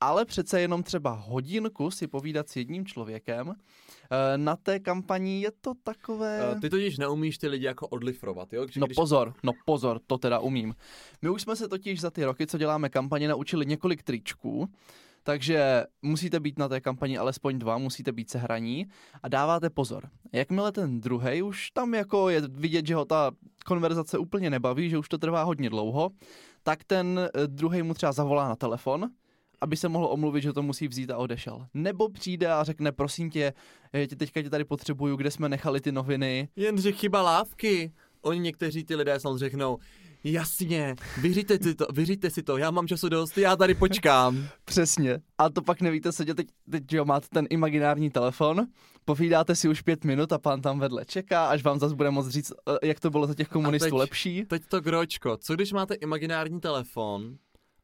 ale 0.00 0.24
přece 0.24 0.60
jenom 0.60 0.82
třeba 0.82 1.10
hodinku 1.10 1.90
si 1.90 2.06
povídat 2.06 2.48
s 2.48 2.56
jedním 2.56 2.86
člověkem. 2.86 3.54
eh, 4.10 4.38
Na 4.38 4.56
té 4.56 4.80
kampani 4.80 5.40
je 5.40 5.50
to 5.60 5.72
takové... 5.82 6.52
Uh, 6.54 6.60
ty 6.60 6.70
totiž 6.70 6.98
neumíš 6.98 7.38
ty 7.38 7.48
lidi 7.48 7.66
jako 7.66 7.88
odlifrovat, 7.88 8.52
jo? 8.52 8.64
Když, 8.64 8.76
No 8.76 8.86
když... 8.86 8.96
pozor, 8.96 9.34
no 9.42 9.52
pozor, 9.64 10.00
to 10.06 10.18
teda 10.18 10.38
umím. 10.38 10.74
My 11.22 11.30
už 11.30 11.42
jsme 11.42 11.56
se 11.56 11.68
totiž 11.68 12.00
za 12.00 12.10
ty 12.10 12.24
roky, 12.24 12.46
co 12.46 12.58
děláme 12.58 12.88
kampaně, 12.88 13.28
naučili 13.28 13.66
několik 13.66 14.02
tričků, 14.02 14.68
Takže 15.22 15.84
musíte 16.02 16.40
být 16.40 16.58
na 16.58 16.68
té 16.68 16.80
kampani 16.80 17.18
alespoň 17.18 17.58
dva, 17.58 17.78
musíte 17.78 18.12
být 18.12 18.30
sehraní 18.30 18.86
a 19.22 19.28
dáváte 19.28 19.70
pozor. 19.70 20.08
Jakmile 20.32 20.72
ten 20.72 21.00
druhý 21.00 21.42
už 21.42 21.70
tam 21.70 21.94
jako 21.94 22.28
je 22.28 22.40
vidět, 22.48 22.86
že 22.86 22.94
ho 22.94 23.04
ta 23.04 23.30
konverzace 23.64 24.18
úplně 24.18 24.50
nebaví, 24.50 24.90
že 24.90 24.98
už 24.98 25.08
to 25.08 25.18
trvá 25.18 25.42
hodně 25.42 25.70
dlouho, 25.70 26.10
tak 26.62 26.84
ten 26.84 27.20
eh, 27.34 27.46
druhý 27.46 27.82
mu 27.82 27.94
třeba 27.94 28.12
zavolá 28.12 28.48
na 28.48 28.56
telefon, 28.56 29.10
aby 29.60 29.76
se 29.76 29.88
mohl 29.88 30.06
omluvit, 30.06 30.42
že 30.42 30.52
to 30.52 30.62
musí 30.62 30.88
vzít 30.88 31.10
a 31.10 31.16
odešel. 31.16 31.66
Nebo 31.74 32.08
přijde 32.08 32.52
a 32.52 32.64
řekne, 32.64 32.92
prosím 32.92 33.30
tě, 33.30 33.52
já 33.92 34.06
tě 34.06 34.16
teďka 34.16 34.42
tě 34.42 34.50
tady 34.50 34.64
potřebuju, 34.64 35.16
kde 35.16 35.30
jsme 35.30 35.48
nechali 35.48 35.80
ty 35.80 35.92
noviny. 35.92 36.48
Jenže 36.56 36.92
chyba 36.92 37.22
lávky. 37.22 37.92
Oni 38.22 38.40
někteří 38.40 38.84
ty 38.84 38.94
lidé 38.94 39.20
samozřejmě 39.20 39.38
řeknou, 39.38 39.78
jasně, 40.24 40.96
vyříte 41.20 41.58
si 41.62 41.74
to, 41.74 41.86
vyříte 41.92 42.30
si 42.30 42.42
to, 42.42 42.56
já 42.56 42.70
mám 42.70 42.88
času 42.88 43.08
dost, 43.08 43.38
já 43.38 43.56
tady 43.56 43.74
počkám. 43.74 44.48
Přesně. 44.64 45.18
A 45.38 45.50
to 45.50 45.62
pak 45.62 45.80
nevíte, 45.80 46.12
co 46.12 46.24
teď, 46.24 46.46
teď 46.70 46.92
jo, 46.92 47.04
máte 47.04 47.26
ten 47.28 47.46
imaginární 47.50 48.10
telefon, 48.10 48.66
povídáte 49.04 49.54
si 49.54 49.68
už 49.68 49.82
pět 49.82 50.04
minut 50.04 50.32
a 50.32 50.38
pán 50.38 50.60
tam 50.60 50.78
vedle 50.78 51.04
čeká, 51.04 51.46
až 51.46 51.62
vám 51.62 51.78
zase 51.78 51.94
bude 51.94 52.10
moct 52.10 52.28
říct, 52.28 52.52
eh, 52.82 52.86
jak 52.86 53.00
to 53.00 53.10
bylo 53.10 53.26
za 53.26 53.34
těch 53.34 53.48
komunistů 53.48 53.84
teď- 53.86 53.92
lepší. 53.92 54.44
Teď 54.44 54.62
to 54.68 54.80
gročko, 54.80 55.36
co 55.36 55.54
když 55.54 55.72
máte 55.72 55.94
imaginární 55.94 56.60
telefon 56.60 57.36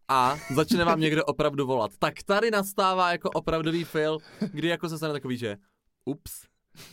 a 0.09 0.37
začne 0.55 0.85
vám 0.85 1.01
někdo 1.01 1.25
opravdu 1.25 1.67
volat, 1.67 1.91
tak 1.99 2.23
tady 2.23 2.51
nastává 2.51 3.13
jako 3.13 3.31
opravdový 3.31 3.85
fail, 3.85 4.19
kdy 4.53 4.69
jako 4.69 4.89
se 4.89 4.97
stane 4.97 5.13
takový, 5.13 5.37
že 5.37 5.57
ups, 6.05 6.43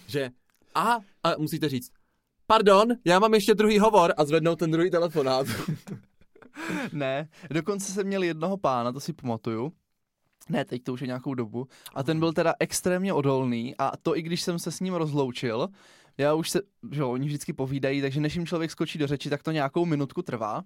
že 0.08 0.30
a, 0.76 1.00
a 1.24 1.38
musíte 1.38 1.70
říct, 1.70 1.92
pardon, 2.48 2.88
já 3.06 3.20
mám 3.20 3.34
ještě 3.34 3.56
druhý 3.56 3.80
hovor 3.80 4.14
a 4.18 4.26
zvednou 4.26 4.56
ten 4.56 4.72
druhý 4.72 4.92
telefonát. 4.92 5.48
Ne, 6.94 7.30
dokonce 7.50 7.92
jsem 7.92 8.08
měl 8.08 8.24
jednoho 8.24 8.58
pána, 8.58 8.92
to 8.92 9.00
si 9.00 9.14
pamatuju. 9.14 9.72
Ne, 10.50 10.66
teď 10.66 10.84
to 10.84 10.94
už 10.94 11.02
je 11.02 11.08
nějakou 11.08 11.34
dobu. 11.34 11.68
A 11.96 12.04
ten 12.04 12.20
byl 12.20 12.34
teda 12.34 12.54
extrémně 12.60 13.14
odolný 13.14 13.76
a 13.78 13.98
to 13.98 14.18
i 14.18 14.22
když 14.22 14.42
jsem 14.42 14.60
se 14.60 14.72
s 14.72 14.80
ním 14.80 14.94
rozloučil, 14.94 15.68
já 16.20 16.34
už 16.34 16.50
se, 16.50 16.62
že 16.92 17.02
jo, 17.02 17.12
oni 17.12 17.28
vždycky 17.28 17.54
povídají, 17.54 18.02
takže 18.02 18.20
než 18.20 18.36
jim 18.36 18.46
člověk 18.46 18.72
skočí 18.72 18.98
do 19.00 19.08
řeči, 19.08 19.30
tak 19.30 19.44
to 19.44 19.52
nějakou 19.52 19.86
minutku 19.86 20.22
trvá. 20.22 20.64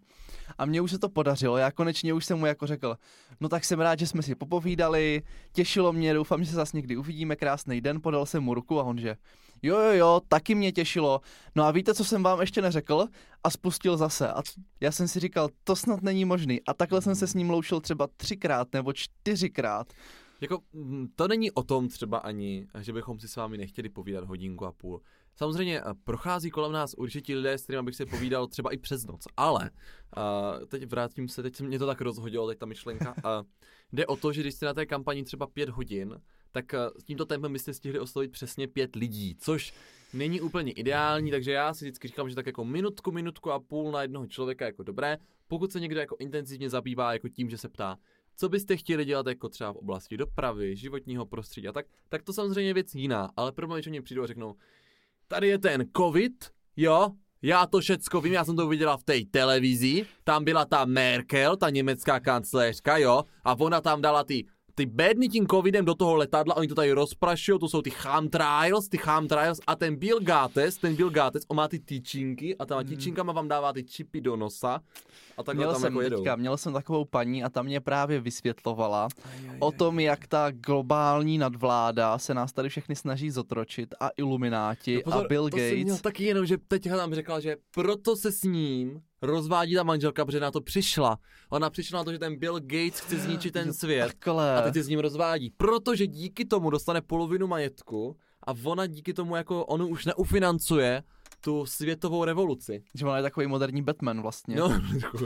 A 0.57 0.65
mně 0.65 0.81
už 0.81 0.91
se 0.91 0.99
to 0.99 1.09
podařilo, 1.09 1.57
já 1.57 1.71
konečně 1.71 2.13
už 2.13 2.25
jsem 2.25 2.39
mu 2.39 2.45
jako 2.45 2.67
řekl, 2.67 2.97
no 3.39 3.49
tak 3.49 3.65
jsem 3.65 3.79
rád, 3.79 3.99
že 3.99 4.07
jsme 4.07 4.21
si 4.21 4.35
popovídali, 4.35 5.21
těšilo 5.51 5.93
mě, 5.93 6.13
doufám, 6.13 6.43
že 6.43 6.49
se 6.49 6.55
zase 6.55 6.77
někdy 6.77 6.97
uvidíme, 6.97 7.35
krásný 7.35 7.81
den, 7.81 8.01
podal 8.01 8.25
jsem 8.25 8.43
mu 8.43 8.53
ruku 8.53 8.79
a 8.79 8.83
on 8.83 8.97
že, 8.97 9.15
jo, 9.61 9.79
jo, 9.79 9.93
jo, 9.93 10.21
taky 10.27 10.55
mě 10.55 10.71
těšilo. 10.71 11.21
No 11.55 11.63
a 11.63 11.71
víte, 11.71 11.93
co 11.93 12.05
jsem 12.05 12.23
vám 12.23 12.41
ještě 12.41 12.61
neřekl? 12.61 13.07
A 13.43 13.49
spustil 13.49 13.97
zase. 13.97 14.29
A 14.33 14.41
já 14.81 14.91
jsem 14.91 15.07
si 15.07 15.19
říkal, 15.19 15.49
to 15.63 15.75
snad 15.75 16.01
není 16.01 16.25
možný. 16.25 16.61
A 16.67 16.73
takhle 16.73 17.01
jsem 17.01 17.15
se 17.15 17.27
s 17.27 17.33
ním 17.33 17.49
loučil 17.49 17.81
třeba 17.81 18.07
třikrát 18.17 18.67
nebo 18.73 18.93
čtyřikrát. 18.93 19.93
Jako, 20.41 20.59
to 21.15 21.27
není 21.27 21.51
o 21.51 21.63
tom 21.63 21.87
třeba 21.87 22.17
ani, 22.17 22.67
že 22.79 22.93
bychom 22.93 23.19
si 23.19 23.27
s 23.27 23.35
vámi 23.35 23.57
nechtěli 23.57 23.89
povídat 23.89 24.23
hodinku 24.23 24.65
a 24.65 24.71
půl. 24.71 25.01
Samozřejmě 25.35 25.81
eh, 25.81 25.83
prochází 26.03 26.49
kolem 26.49 26.71
nás 26.71 26.93
určitě 26.93 27.35
lidé, 27.35 27.57
s 27.57 27.63
kterými 27.63 27.85
bych 27.85 27.95
si 27.95 28.05
povídal 28.05 28.47
třeba 28.47 28.73
i 28.73 28.77
přes 28.77 29.05
noc, 29.05 29.23
ale 29.37 29.69
uh, 30.17 30.65
teď 30.65 30.85
vrátím 30.85 31.27
se, 31.27 31.43
teď 31.43 31.55
se 31.55 31.63
mě 31.63 31.79
to 31.79 31.85
tak 31.85 32.01
rozhodilo, 32.01 32.47
teď 32.47 32.59
ta 32.59 32.65
myšlenka. 32.65 33.15
Uh, 33.17 33.47
jde 33.93 34.05
o 34.05 34.15
to, 34.15 34.33
že 34.33 34.41
když 34.41 34.53
jste 34.53 34.65
na 34.65 34.73
té 34.73 34.85
kampani 34.85 35.23
třeba 35.23 35.47
pět 35.47 35.69
hodin, 35.69 36.21
tak 36.51 36.65
uh, 36.73 36.99
s 36.99 37.03
tímto 37.03 37.25
tempem 37.25 37.53
byste 37.53 37.73
stihli 37.73 37.99
oslovit 37.99 38.31
přesně 38.31 38.67
pět 38.67 38.95
lidí, 38.95 39.35
což 39.39 39.73
není 40.13 40.41
úplně 40.41 40.71
ideální, 40.71 41.31
takže 41.31 41.51
já 41.51 41.73
si 41.73 41.85
vždycky 41.85 42.07
říkám, 42.07 42.29
že 42.29 42.35
tak 42.35 42.45
jako 42.45 42.65
minutku, 42.65 43.11
minutku 43.11 43.51
a 43.51 43.59
půl 43.59 43.91
na 43.91 44.01
jednoho 44.01 44.27
člověka 44.27 44.65
jako 44.65 44.83
dobré, 44.83 45.17
pokud 45.47 45.71
se 45.71 45.79
někdo 45.79 45.99
jako 45.99 46.15
intenzivně 46.19 46.69
zabývá 46.69 47.13
jako 47.13 47.29
tím, 47.29 47.49
že 47.49 47.57
se 47.57 47.69
ptá, 47.69 47.97
co 48.35 48.49
byste 48.49 48.77
chtěli 48.77 49.05
dělat 49.05 49.27
jako 49.27 49.49
třeba 49.49 49.73
v 49.73 49.75
oblasti 49.75 50.17
dopravy, 50.17 50.75
životního 50.75 51.25
prostředí 51.25 51.67
a 51.67 51.71
tak, 51.71 51.85
tak 52.09 52.23
to 52.23 52.33
samozřejmě 52.33 52.69
je 52.69 52.73
věc 52.73 52.95
jiná, 52.95 53.31
ale 53.35 53.51
problém 53.51 53.77
je, 53.77 53.83
že 53.83 53.89
mě 53.89 54.01
přijdou 54.01 54.23
a 54.23 54.27
řeknou, 54.27 54.55
tady 55.33 55.47
je 55.47 55.57
ten 55.59 55.85
covid, 55.97 56.45
jo, 56.77 57.09
já 57.41 57.65
to 57.65 57.79
všecko 57.79 58.21
vím, 58.21 58.33
já 58.33 58.45
jsem 58.45 58.55
to 58.55 58.67
viděla 58.67 58.97
v 58.97 59.03
té 59.03 59.13
televizi, 59.31 60.05
tam 60.23 60.43
byla 60.43 60.65
ta 60.65 60.85
Merkel, 60.85 61.57
ta 61.57 61.69
německá 61.69 62.19
kancléřka, 62.19 62.97
jo, 62.97 63.23
a 63.43 63.59
ona 63.59 63.81
tam 63.81 64.01
dala 64.01 64.23
ty 64.23 64.45
ty 64.75 64.85
bedny 64.85 65.29
tím 65.29 65.47
covidem 65.47 65.85
do 65.85 65.95
toho 65.95 66.15
letadla, 66.15 66.57
oni 66.57 66.67
to 66.67 66.75
tady 66.75 66.91
rozprašují, 66.91 67.59
to 67.59 67.69
jsou 67.69 67.81
ty 67.81 67.89
chemtrails, 67.89 68.89
ty 68.89 68.97
chemtrails 68.97 69.59
a 69.67 69.75
ten 69.75 69.95
Bill 69.95 70.19
Gates, 70.19 70.77
ten 70.77 70.95
Bill 70.95 71.09
Gates, 71.09 71.43
on 71.47 71.57
má 71.57 71.67
ty 71.67 71.79
tyčinky 71.79 72.57
a 72.57 72.65
těma 72.65 72.83
tyčinkama 72.83 73.33
vám 73.33 73.47
dává 73.47 73.73
ty 73.73 73.83
čipy 73.83 74.21
do 74.21 74.35
nosa 74.35 74.79
a 75.37 75.43
takhle 75.43 75.65
Měl 75.65 75.71
tam 75.71 75.81
jsem 75.81 75.93
jako 75.93 76.01
jedou. 76.01 76.17
teďka, 76.17 76.35
měl 76.35 76.57
jsem 76.57 76.73
takovou 76.73 77.05
paní 77.05 77.43
a 77.43 77.49
ta 77.49 77.61
mě 77.61 77.79
právě 77.79 78.19
vysvětlovala 78.19 79.07
o 79.59 79.71
tom, 79.71 79.99
jak 79.99 80.27
ta 80.27 80.51
globální 80.51 81.37
nadvláda 81.37 82.17
se 82.17 82.33
nás 82.33 82.53
tady 82.53 82.69
všechny 82.69 82.95
snaží 82.95 83.29
zotročit 83.31 83.89
a 83.99 84.09
ilumináti 84.17 84.95
No 84.95 85.01
pozor, 85.03 85.25
a 85.25 85.27
Bill 85.27 85.49
to 85.49 85.57
jsem 85.57 85.73
měl 85.75 85.85
Gates. 85.85 86.01
taky 86.01 86.23
jenom, 86.23 86.45
že 86.45 86.57
teďka 86.67 86.97
nám 86.97 87.13
řekla, 87.13 87.39
že 87.39 87.55
proto 87.73 88.15
se 88.15 88.31
s 88.31 88.43
ním 88.43 89.01
rozvádí 89.23 89.75
ta 89.75 89.83
manželka, 89.83 90.25
protože 90.25 90.39
na 90.39 90.51
to 90.51 90.61
přišla. 90.61 91.19
Ona 91.49 91.69
přišla 91.69 91.99
na 91.99 92.03
to, 92.03 92.11
že 92.11 92.19
ten 92.19 92.39
Bill 92.39 92.59
Gates 92.59 92.99
chce 92.99 93.17
zničit 93.17 93.53
ten 93.53 93.73
svět 93.73 94.07
Takhle. 94.07 94.55
a 94.55 94.61
teď 94.61 94.73
se 94.73 94.83
s 94.83 94.87
ním 94.87 94.99
rozvádí. 94.99 95.49
Protože 95.57 96.07
díky 96.07 96.45
tomu 96.45 96.69
dostane 96.69 97.01
polovinu 97.01 97.47
majetku 97.47 98.15
a 98.47 98.53
ona 98.63 98.85
díky 98.85 99.13
tomu 99.13 99.35
jako 99.35 99.65
on 99.65 99.81
už 99.81 100.05
neufinancuje 100.05 101.03
tu 101.43 101.65
světovou 101.65 102.23
revoluci. 102.23 102.83
Že 102.95 103.05
ona 103.05 103.17
je 103.17 103.23
takový 103.23 103.47
moderní 103.47 103.81
Batman 103.81 104.21
vlastně. 104.21 104.55
No, 104.55 104.69
trošku. 104.69 105.17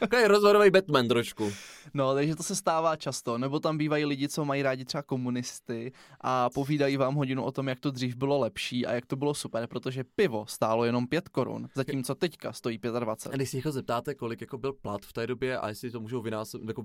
Takový 0.00 0.24
rozhodový 0.24 0.70
Batman 0.70 1.08
trošku. 1.08 1.52
No, 1.94 2.14
takže 2.14 2.36
to 2.36 2.42
se 2.42 2.56
stává 2.56 2.96
často. 2.96 3.38
Nebo 3.38 3.60
tam 3.60 3.78
bývají 3.78 4.04
lidi, 4.04 4.28
co 4.28 4.44
mají 4.44 4.62
rádi 4.62 4.84
třeba 4.84 5.02
komunisty 5.02 5.92
a 6.20 6.50
povídají 6.50 6.96
vám 6.96 7.14
hodinu 7.14 7.44
o 7.44 7.52
tom, 7.52 7.68
jak 7.68 7.80
to 7.80 7.90
dřív 7.90 8.16
bylo 8.16 8.38
lepší 8.38 8.86
a 8.86 8.92
jak 8.92 9.06
to 9.06 9.16
bylo 9.16 9.34
super, 9.34 9.66
protože 9.66 10.04
pivo 10.16 10.46
stálo 10.46 10.84
jenom 10.84 11.06
5 11.06 11.28
korun, 11.28 11.68
zatímco 11.74 12.14
teďka 12.14 12.52
stojí 12.52 12.80
A 12.94 12.98
25. 12.98 13.36
když 13.36 13.50
si 13.50 13.56
jako 13.56 13.72
zeptáte, 13.72 14.14
kolik 14.14 14.40
jako 14.40 14.58
byl 14.58 14.72
plat 14.72 15.02
v 15.02 15.12
té 15.12 15.26
době 15.26 15.58
a 15.58 15.68
jestli 15.68 15.90
to 15.90 16.00
můžou 16.00 16.22
vynásob, 16.22 16.62
jako 16.68 16.84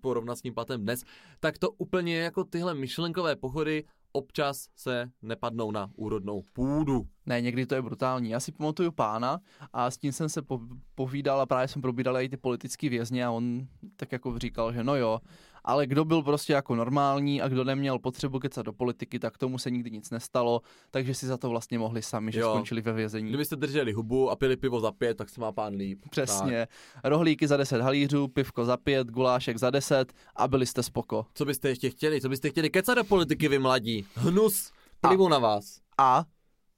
porovnat 0.00 0.36
s 0.36 0.42
tím 0.42 0.54
platem 0.54 0.82
dnes, 0.82 1.04
tak 1.40 1.58
to 1.58 1.70
úplně 1.70 2.18
jako 2.18 2.44
tyhle 2.44 2.74
myšlenkové 2.74 3.36
pochody 3.36 3.84
občas 4.16 4.68
se 4.76 5.10
nepadnou 5.22 5.70
na 5.70 5.90
úrodnou 5.96 6.42
půdu. 6.52 7.06
Ne, 7.26 7.40
někdy 7.40 7.66
to 7.66 7.74
je 7.74 7.82
brutální. 7.82 8.30
Já 8.30 8.40
si 8.40 8.52
pamatuju 8.52 8.92
pána 8.92 9.40
a 9.72 9.90
s 9.90 9.98
tím 9.98 10.12
jsem 10.12 10.28
se 10.28 10.42
po, 10.42 10.60
povídal 10.94 11.40
a 11.40 11.46
právě 11.46 11.68
jsem 11.68 11.82
probídal 11.82 12.20
i 12.20 12.28
ty 12.28 12.36
politický 12.36 12.88
vězně 12.88 13.26
a 13.26 13.30
on 13.30 13.66
tak 13.96 14.12
jako 14.12 14.38
říkal, 14.38 14.72
že 14.72 14.84
no 14.84 14.96
jo, 14.96 15.20
ale 15.66 15.86
kdo 15.86 16.04
byl 16.04 16.22
prostě 16.22 16.52
jako 16.52 16.74
normální 16.74 17.42
a 17.42 17.48
kdo 17.48 17.64
neměl 17.64 17.98
potřebu 17.98 18.38
kecat 18.38 18.66
do 18.66 18.72
politiky, 18.72 19.18
tak 19.18 19.38
tomu 19.38 19.58
se 19.58 19.70
nikdy 19.70 19.90
nic 19.90 20.10
nestalo, 20.10 20.60
takže 20.90 21.14
si 21.14 21.26
za 21.26 21.36
to 21.36 21.48
vlastně 21.48 21.78
mohli 21.78 22.02
sami, 22.02 22.32
že 22.32 22.40
Jo. 22.40 22.50
skončili 22.50 22.80
ve 22.80 22.92
vězení. 22.92 23.28
Kdybyste 23.28 23.56
drželi 23.56 23.92
hubu 23.92 24.30
a 24.30 24.36
pili 24.36 24.56
pivo 24.56 24.80
za 24.80 24.92
pět, 24.92 25.14
tak 25.16 25.28
se 25.30 25.40
má 25.40 25.52
pán 25.52 25.74
líp. 25.74 26.00
Přesně. 26.10 26.66
Rohlíky 27.04 27.48
za 27.48 27.56
10 27.56 27.80
halířů, 27.80 28.28
pivko 28.28 28.64
za 28.64 28.76
5, 28.76 29.06
gulášek 29.08 29.58
za 29.58 29.70
10 29.70 30.12
a 30.36 30.48
byli 30.48 30.66
jste 30.66 30.82
spoko. 30.82 31.26
Co 31.34 31.44
byste 31.44 31.68
ještě 31.68 31.90
chtěli? 31.90 32.20
Co 32.20 32.28
byste 32.28 32.50
chtěli 32.50 32.70
kecat 32.70 32.96
do 32.96 33.04
politiky, 33.04 33.48
vy 33.48 33.58
mladí? 33.58 34.06
Hnus, 34.14 34.72
plivu 35.00 35.28
na 35.28 35.38
vás. 35.38 35.80
A, 35.98 36.24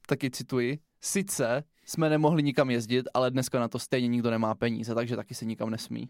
taky 0.07 0.31
cituji, 0.31 0.79
sice 1.01 1.63
jsme 1.85 2.09
nemohli 2.09 2.43
nikam 2.43 2.69
jezdit, 2.69 3.05
ale 3.13 3.31
dneska 3.31 3.59
na 3.59 3.67
to 3.67 3.79
stejně 3.79 4.07
nikdo 4.07 4.31
nemá 4.31 4.55
peníze, 4.55 4.95
takže 4.95 5.15
taky 5.15 5.35
se 5.35 5.45
nikam 5.45 5.69
nesmí. 5.69 6.09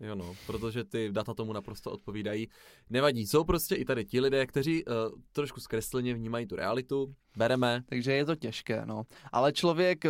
Jo 0.00 0.14
no, 0.14 0.34
protože 0.46 0.84
ty 0.84 1.08
data 1.12 1.34
tomu 1.34 1.52
naprosto 1.52 1.90
odpovídají. 1.90 2.48
Nevadí, 2.90 3.26
jsou 3.26 3.44
prostě 3.44 3.74
i 3.74 3.84
tady 3.84 4.04
ti 4.04 4.20
lidé, 4.20 4.46
kteří 4.46 4.84
uh, 4.84 4.92
trošku 5.32 5.60
zkresleně 5.60 6.14
vnímají 6.14 6.46
tu 6.46 6.56
realitu. 6.56 7.14
Bereme. 7.36 7.82
Takže 7.88 8.12
je 8.12 8.24
to 8.24 8.36
těžké, 8.36 8.82
no. 8.86 9.02
Ale 9.32 9.52
člověk 9.52 10.04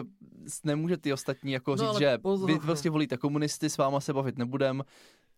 nemůže 0.65 0.97
ty 0.97 1.13
ostatní 1.13 1.53
jako 1.53 1.77
No, 1.77 1.77
říct, 1.93 1.99
že 1.99 2.19
pozor. 2.19 2.53
vy 2.53 2.59
prostě 2.59 2.91
volíte 2.91 3.17
komunisty, 3.17 3.71
s 3.71 3.77
váma 3.79 4.01
se 4.01 4.13
bavit 4.13 4.39
nebudem, 4.39 4.83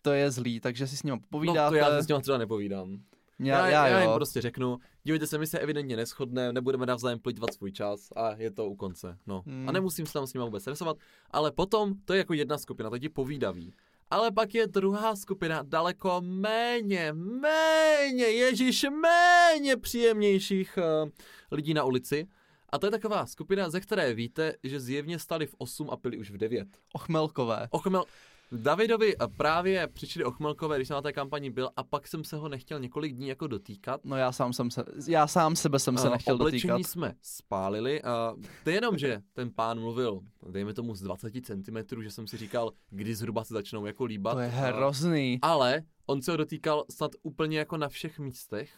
to 0.02 0.10
je 0.12 0.30
zlý, 0.30 0.60
takže 0.60 0.86
si 0.86 0.96
s 0.96 1.02
ním 1.02 1.14
No 1.14 1.20
povídáte. 1.30 1.70
to 1.70 1.74
já 1.76 1.98
si 1.98 2.04
s 2.04 2.06
těma 2.06 2.20
třeba 2.20 2.38
nepovídám. 2.38 2.98
já, 3.38 3.58
já, 3.58 3.68
já, 3.68 3.88
já 3.88 4.00
jim 4.00 4.10
jo. 4.10 4.14
prostě 4.14 4.40
řeknu, 4.40 4.78
dívejte 5.04 5.26
se, 5.26 5.38
my 5.38 5.46
se 5.46 5.58
evidentně 5.58 5.96
neschodneme, 5.96 6.52
nebudeme 6.52 6.86
navzájem 6.86 7.18
plýtvat 7.18 7.54
svůj 7.54 7.72
čas 7.72 8.08
a 8.16 8.34
je 8.36 8.50
to 8.50 8.66
u 8.66 8.76
konce. 8.76 9.18
No. 9.26 9.42
Hmm. 9.46 9.68
A 9.68 9.72
nemusím 9.72 10.06
se 10.06 10.12
tam 10.12 10.26
s 10.26 10.32
nimi 10.34 10.44
vůbec 10.44 10.62
stresovat, 10.62 10.96
ale 11.30 11.52
potom 11.52 11.94
to 12.04 12.12
je 12.12 12.18
jako 12.18 12.34
jedna 12.34 12.58
skupina, 12.58 12.90
to 12.90 12.98
ti 12.98 13.08
povídaví. 13.08 13.72
Ale 14.10 14.32
pak 14.32 14.54
je 14.54 14.66
druhá 14.66 15.16
skupina 15.16 15.62
daleko 15.62 16.20
méně, 16.20 17.12
méně, 17.12 18.24
ježíš, 18.24 18.86
méně 19.02 19.76
příjemnějších 19.76 20.78
uh, 20.78 21.10
lidí 21.50 21.74
na 21.74 21.84
ulici. 21.84 22.26
A 22.70 22.78
to 22.78 22.86
je 22.86 22.90
taková 22.90 23.26
skupina, 23.26 23.70
ze 23.70 23.80
které 23.80 24.14
víte, 24.14 24.54
že 24.62 24.80
zjevně 24.80 25.18
stali 25.18 25.46
v 25.46 25.54
8 25.58 25.90
a 25.90 25.96
pili 25.96 26.18
už 26.18 26.30
v 26.30 26.36
9. 26.36 26.68
Ochmelkové. 26.92 27.68
Ochmel, 27.70 28.04
Davidovi 28.52 29.16
eh, 29.16 29.26
právě 29.36 29.86
přišli 29.86 30.24
ochmelkové, 30.24 30.76
když 30.76 30.88
jsem 30.88 30.94
na 30.94 31.02
té 31.02 31.12
kampani 31.12 31.50
byl 31.50 31.70
a 31.76 31.84
pak 31.84 32.08
jsem 32.08 32.24
se 32.24 32.36
ho 32.36 32.48
nechtěl 32.48 32.80
několik 32.80 33.14
dní 33.14 33.28
jako 33.28 33.46
dotýkat. 33.46 34.00
No 34.04 34.16
já 34.16 34.32
sám 34.32 34.52
jsem 34.52 34.70
se, 34.70 34.84
já 35.08 35.26
sám 35.26 35.56
sebe 35.56 35.78
jsem 35.78 35.98
se 35.98 36.06
Eh, 36.06 36.10
nechtěl 36.10 36.34
Oblečení 36.34 36.60
dotýkat. 36.70 36.90
jsme 36.90 37.14
spálili 37.22 38.02
a 38.02 38.34
to 38.64 38.70
je 38.70 38.76
jenom, 38.76 38.98
že 38.98 39.20
ten 39.32 39.50
pán 39.50 39.80
mluvil, 39.80 40.20
dejme 40.50 40.74
tomu 40.74 40.94
z 40.94 41.00
20 41.00 41.32
cm, 41.46 42.02
že 42.02 42.10
jsem 42.10 42.26
si 42.26 42.36
říkal, 42.36 42.72
kdy 42.90 43.14
zhruba 43.14 43.44
se 43.44 43.54
začnou 43.54 43.86
jako 43.86 44.04
líbat. 44.04 44.34
To 44.34 44.40
je 44.40 44.48
hrozný. 44.48 45.38
Ale 45.42 45.82
on 46.06 46.22
se 46.22 46.30
ho 46.30 46.36
dotýkal 46.36 46.84
snad 46.90 47.10
úplně 47.22 47.58
jako 47.58 47.76
na 47.76 47.88
všech 47.88 48.18
místech. 48.18 48.70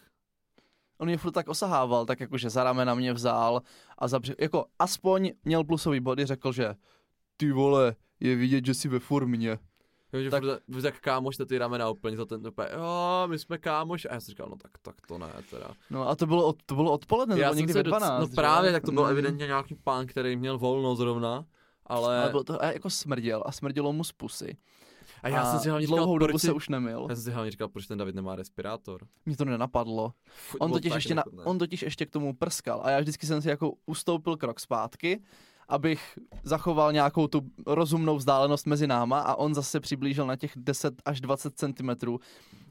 On 0.98 1.08
mě 1.08 1.16
furt 1.18 1.32
tak 1.32 1.48
osahával, 1.48 2.06
tak 2.06 2.20
jakože 2.20 2.50
za 2.50 2.64
ramena 2.64 2.94
mě 2.94 3.12
vzal 3.12 3.62
a 3.98 4.08
za 4.08 4.18
bři- 4.18 4.34
jako 4.40 4.64
aspoň 4.78 5.30
měl 5.44 5.64
plusový 5.64 6.00
body, 6.00 6.26
řekl, 6.26 6.52
že 6.52 6.74
ty 7.36 7.52
vole, 7.52 7.96
je 8.20 8.36
vidět, 8.36 8.66
že 8.66 8.74
jsi 8.74 8.88
ve 8.88 8.98
formě. 8.98 9.58
Jo, 10.12 10.20
že 10.22 10.30
Tak- 10.30 10.42
furt, 10.44 10.82
tak 10.82 11.00
kámoš 11.00 11.36
ty 11.48 11.58
ramena 11.58 11.90
úplně 11.90 12.16
za 12.16 12.24
ten 12.24 12.46
úplně, 12.46 12.68
jo, 12.76 13.22
my 13.26 13.38
jsme 13.38 13.58
kámoš. 13.58 14.04
A 14.10 14.14
já 14.14 14.20
jsem 14.20 14.32
říkal, 14.32 14.48
no 14.50 14.56
tak, 14.56 14.70
tak 14.82 14.94
to 15.08 15.18
ne, 15.18 15.32
teda. 15.50 15.70
No 15.90 16.08
a 16.08 16.16
to 16.16 16.26
bylo, 16.26 16.46
od, 16.46 16.56
to 16.66 16.74
bylo 16.74 16.92
odpoledne, 16.92 17.34
to 17.34 17.40
já 17.40 17.48
bylo 17.48 17.56
někdy 17.56 17.72
ve 17.72 17.82
doc- 17.82 17.90
12. 17.90 18.20
No 18.20 18.26
že? 18.26 18.34
právě, 18.34 18.72
tak 18.72 18.82
to 18.84 18.92
byl 18.92 19.02
Mm. 19.04 19.10
evidentně 19.10 19.46
nějaký 19.46 19.74
pán, 19.74 20.06
který 20.06 20.36
měl 20.36 20.58
volno 20.58 20.96
zrovna. 20.96 21.44
Ale, 21.86 22.20
Ale 22.20 22.30
bylo 22.30 22.44
to 22.44 22.62
a 22.62 22.72
jako 22.72 22.90
smrděl 22.90 23.42
a 23.46 23.52
smrdělo 23.52 23.92
mu 23.92 24.04
z 24.04 24.12
pusy. 24.12 24.56
a 25.22 25.28
já 25.28 25.44
jsem 25.50 25.60
si 25.60 25.68
hlavně 25.68 25.86
říkal, 25.86 25.96
dlouhou 25.98 26.16
proč 26.16 26.28
dobu 26.28 26.38
si, 26.38 26.46
se 26.46 26.52
už 26.52 26.68
nemil. 26.68 27.06
já 27.10 27.14
jsem 27.14 27.24
si 27.24 27.30
hlavně 27.30 27.50
říkal, 27.50 27.68
proč 27.68 27.86
ten 27.86 27.98
David 27.98 28.14
nemá 28.14 28.36
respirátor. 28.36 29.00
Mě 29.26 29.36
to 29.36 29.44
nenapadlo. 29.44 30.12
Fuj, 30.26 30.58
On 30.60 30.72
totiž, 30.72 30.94
ještě 30.94 31.14
na, 31.14 31.22
nechutné. 31.26 31.44
on 31.44 31.58
totiž 31.58 31.82
ještě 31.82 32.06
k 32.06 32.10
tomu 32.10 32.34
prskal 32.34 32.80
a 32.84 32.90
já 32.90 33.00
vždycky 33.00 33.26
jsem 33.26 33.42
si 33.42 33.48
jako 33.48 33.72
ustoupil 33.86 34.36
krok 34.36 34.60
zpátky, 34.60 35.22
abych 35.68 36.18
zachoval 36.42 36.92
nějakou 36.92 37.26
tu 37.26 37.40
rozumnou 37.66 38.16
vzdálenost 38.16 38.66
mezi 38.66 38.86
náma 38.86 39.20
a 39.20 39.34
on 39.34 39.54
zase 39.54 39.80
přiblížil 39.80 40.26
na 40.26 40.36
těch 40.36 40.52
10 40.56 40.94
až 41.04 41.20
20 41.20 41.52
cm. 41.56 41.90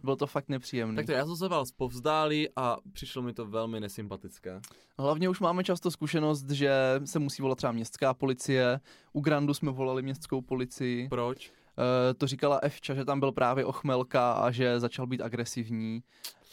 Bylo 0.04 0.16
to 0.16 0.27
fakt 0.27 0.50
nepříjemné. 0.50 0.96
Tak 0.96 1.06
to 1.06 1.12
já 1.12 1.25
jsem 1.25 1.36
se 1.36 1.48
vás 1.48 1.72
povzdálí 1.72 2.48
a 2.56 2.77
přišlo 2.94 3.22
mi 3.22 3.34
to 3.34 3.46
velmi 3.46 3.80
nesympatické. 3.80 4.62
Hlavně 5.00 5.30
už 5.30 5.39
máme 5.39 5.63
často 5.63 5.92
zkušenost, 5.92 6.50
že 6.50 6.72
se 7.06 7.20
musí 7.20 7.42
volat 7.42 7.58
třeba 7.58 7.72
městská 7.72 8.13
policie. 8.13 8.80
U 9.13 9.22
Grandu 9.22 9.54
jsme 9.54 9.72
volali 9.72 10.01
městskou 10.01 10.42
policii. 10.42 11.10
Proč? 11.10 11.51
E, 11.77 12.13
to 12.13 12.27
říkala 12.27 12.57
Evča, 12.57 12.93
že 12.93 13.05
tam 13.05 13.19
byl 13.19 13.31
právě 13.31 13.65
ochmelka 13.65 14.31
a 14.31 14.51
že 14.51 14.79
začal 14.79 15.07
být 15.07 15.22
agresivní. 15.22 16.03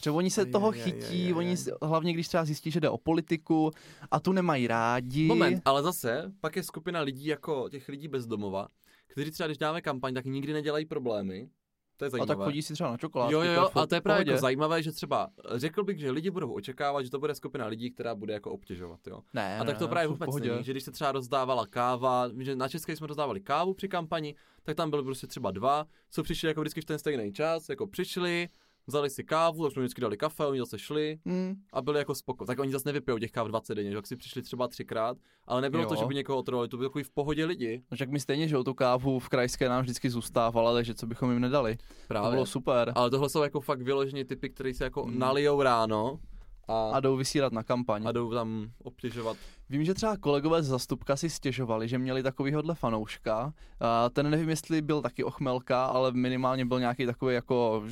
Že 0.03 0.11
oni 0.11 0.29
se 0.29 0.41
Aj, 0.41 0.51
toho 0.51 0.71
aj, 0.71 0.79
chytí, 0.79 1.23
aj, 1.23 1.27
aj, 1.27 1.33
oni 1.33 1.55
hlavně 1.81 2.13
když 2.13 2.27
třeba 2.27 2.45
zjistí, 2.45 2.71
že 2.71 2.79
jde 2.79 2.89
o 2.89 2.97
politiku 2.97 3.71
a 4.11 4.19
tu 4.19 4.31
nemají 4.31 4.67
rádi. 4.67 5.27
Moment, 5.27 5.61
ale 5.65 5.83
zase, 5.83 6.31
pak 6.41 6.55
je 6.55 6.63
skupina 6.63 7.01
lidí 7.01 7.25
jako 7.25 7.69
těch 7.69 7.89
lidí 7.89 8.07
bezdomova, 8.07 8.67
kteří 9.07 9.31
třeba, 9.31 9.47
když 9.47 9.57
dáme 9.57 9.81
kampaň, 9.81 10.13
tak 10.13 10.25
nikdy 10.25 10.53
nedělají 10.53 10.85
problémy. 10.85 11.49
To 11.97 12.05
je 12.05 12.07
A 12.07 12.09
zajímavé. 12.09 12.35
tak 12.35 12.45
chodí 12.45 12.61
si 12.61 12.73
třeba 12.73 12.91
na 12.91 12.97
čokoládku. 12.97 13.33
Jo, 13.33 13.41
jo, 13.41 13.51
jo, 13.53 13.69
a 13.75 13.85
to 13.87 13.95
je 13.95 14.01
právě 14.01 14.27
jako 14.27 14.41
zajímavé, 14.41 14.83
že 14.83 14.91
třeba 14.91 15.29
řekl 15.55 15.83
bych, 15.83 15.99
že 15.99 16.11
lidi 16.11 16.29
budou 16.31 16.53
očekávat, 16.53 17.03
že 17.03 17.11
to 17.11 17.19
bude 17.19 17.35
skupina 17.35 17.65
lidí, 17.67 17.91
která 17.91 18.15
bude 18.15 18.33
jako 18.33 18.51
obtěžovat, 18.51 19.07
jo. 19.07 19.19
Ne, 19.33 19.59
A 19.59 19.63
tak 19.63 19.77
to 19.77 19.83
ne, 19.83 19.89
právě 19.89 20.07
vůbec 20.07 20.35
není, 20.35 20.63
že 20.63 20.71
když 20.71 20.83
se 20.83 20.91
třeba 20.91 21.11
rozdávala 21.11 21.67
káva, 21.67 22.29
že 22.39 22.55
na 22.55 22.67
české 22.69 22.95
jsme 22.95 23.07
rozdávali 23.07 23.41
kávu 23.41 23.73
při 23.73 23.87
kampani, 23.87 24.35
tak 24.63 24.75
tam 24.75 24.89
byly 24.89 25.03
prostě 25.03 25.27
třeba 25.27 25.51
dva, 25.51 25.85
co 26.11 26.23
přišli 26.23 26.47
jako 26.47 26.61
vždycky 26.61 26.81
v 26.81 26.85
ten 26.85 26.99
stejný 26.99 27.33
čas, 27.33 27.69
jako 27.69 27.87
přišli, 27.87 28.49
vzali 28.87 29.09
si 29.09 29.23
kávu, 29.23 29.63
tak 29.63 29.73
jsme 29.73 29.81
vždycky 29.81 30.01
dali 30.01 30.17
kafe, 30.17 30.45
oni 30.45 30.59
zase 30.59 30.79
šli 30.79 31.19
Hmm. 31.25 31.55
a 31.73 31.81
byli 31.81 31.99
jako 31.99 32.15
spoko. 32.15 32.45
Tak 32.45 32.59
oni 32.59 32.71
zase 32.71 32.89
nevypijou 32.89 33.17
těch 33.17 33.31
káv 33.31 33.47
20 33.47 33.75
denně, 33.75 33.89
že 33.91 33.97
tak 33.97 34.07
si 34.07 34.15
přišli 34.15 34.41
třeba 34.41 34.67
třikrát, 34.67 35.17
ale 35.47 35.61
nebylo 35.61 35.83
Jo. 35.83 35.89
to, 35.89 35.95
že 35.95 36.05
by 36.05 36.15
někoho 36.15 36.39
otrovali, 36.39 36.67
to 36.67 36.77
byli 36.77 36.89
takový 36.89 37.03
v 37.03 37.09
pohodě 37.09 37.45
lidi. 37.45 37.81
No 37.91 37.95
však 37.95 38.09
my 38.09 38.19
stejně, 38.19 38.47
že 38.47 38.57
o 38.57 38.63
tu 38.63 38.73
kávu 38.73 39.19
v 39.19 39.29
krajské 39.29 39.69
nám 39.69 39.81
vždycky 39.81 40.09
zůstávala, 40.09 40.73
takže 40.73 40.93
co 40.95 41.07
bychom 41.07 41.31
jim 41.31 41.41
nedali. 41.41 41.77
Právě. 42.07 42.27
To 42.29 42.31
bylo 42.33 42.45
super. 42.45 42.91
Ale 42.95 43.09
tohle 43.09 43.29
jsou 43.29 43.43
jako 43.43 43.61
fakt 43.61 43.81
vyloženě 43.81 44.25
typy, 44.25 44.49
které 44.49 44.73
se 44.73 44.83
jako 44.83 45.05
Mm. 45.05 45.19
nalijou 45.19 45.61
ráno 45.61 46.19
a, 46.67 46.91
A 46.93 46.99
jdou 46.99 47.15
vysílat 47.17 47.53
na 47.53 47.63
kampaň. 47.63 48.07
a 48.07 48.11
jdou 48.11 48.33
tam 48.33 48.71
obtěžovat. 48.83 49.37
Vím, 49.69 49.85
že 49.85 49.93
třeba 49.93 50.17
kolegové 50.17 50.63
z 50.63 50.67
zastupka 50.67 51.15
si 51.15 51.29
stěžovali, 51.29 51.87
že 51.87 51.97
měli 51.97 52.23
takovýhodle 52.23 52.75
fanouška. 52.75 53.53
A 53.79 54.09
ten 54.09 54.29
nevím, 54.29 54.49
jestli 54.49 54.81
byl 54.81 55.01
taky 55.01 55.23
ochmelka, 55.23 55.85
ale 55.85 56.11
minimálně 56.11 56.65
byl 56.65 56.79
nějaký 56.79 57.05
takový 57.05 57.35
jako 57.35 57.83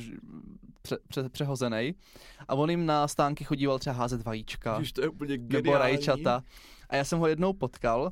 pře, 0.82 0.98
pře, 1.08 1.28
přehozený. 1.28 1.94
A 2.48 2.54
on 2.54 2.70
jim 2.70 2.86
na 2.86 3.08
stánky 3.08 3.44
chodíval 3.44 3.78
třeba 3.78 3.96
házet 3.96 4.24
vajíčka 4.24 4.78
Už 4.78 4.92
to 4.92 5.00
je 5.02 5.08
úplně 5.08 5.38
nebo 5.38 5.78
rajčata. 5.78 6.42
A 6.88 6.96
já 6.96 7.04
jsem 7.04 7.18
ho 7.18 7.26
jednou 7.26 7.52
potkal 7.52 8.10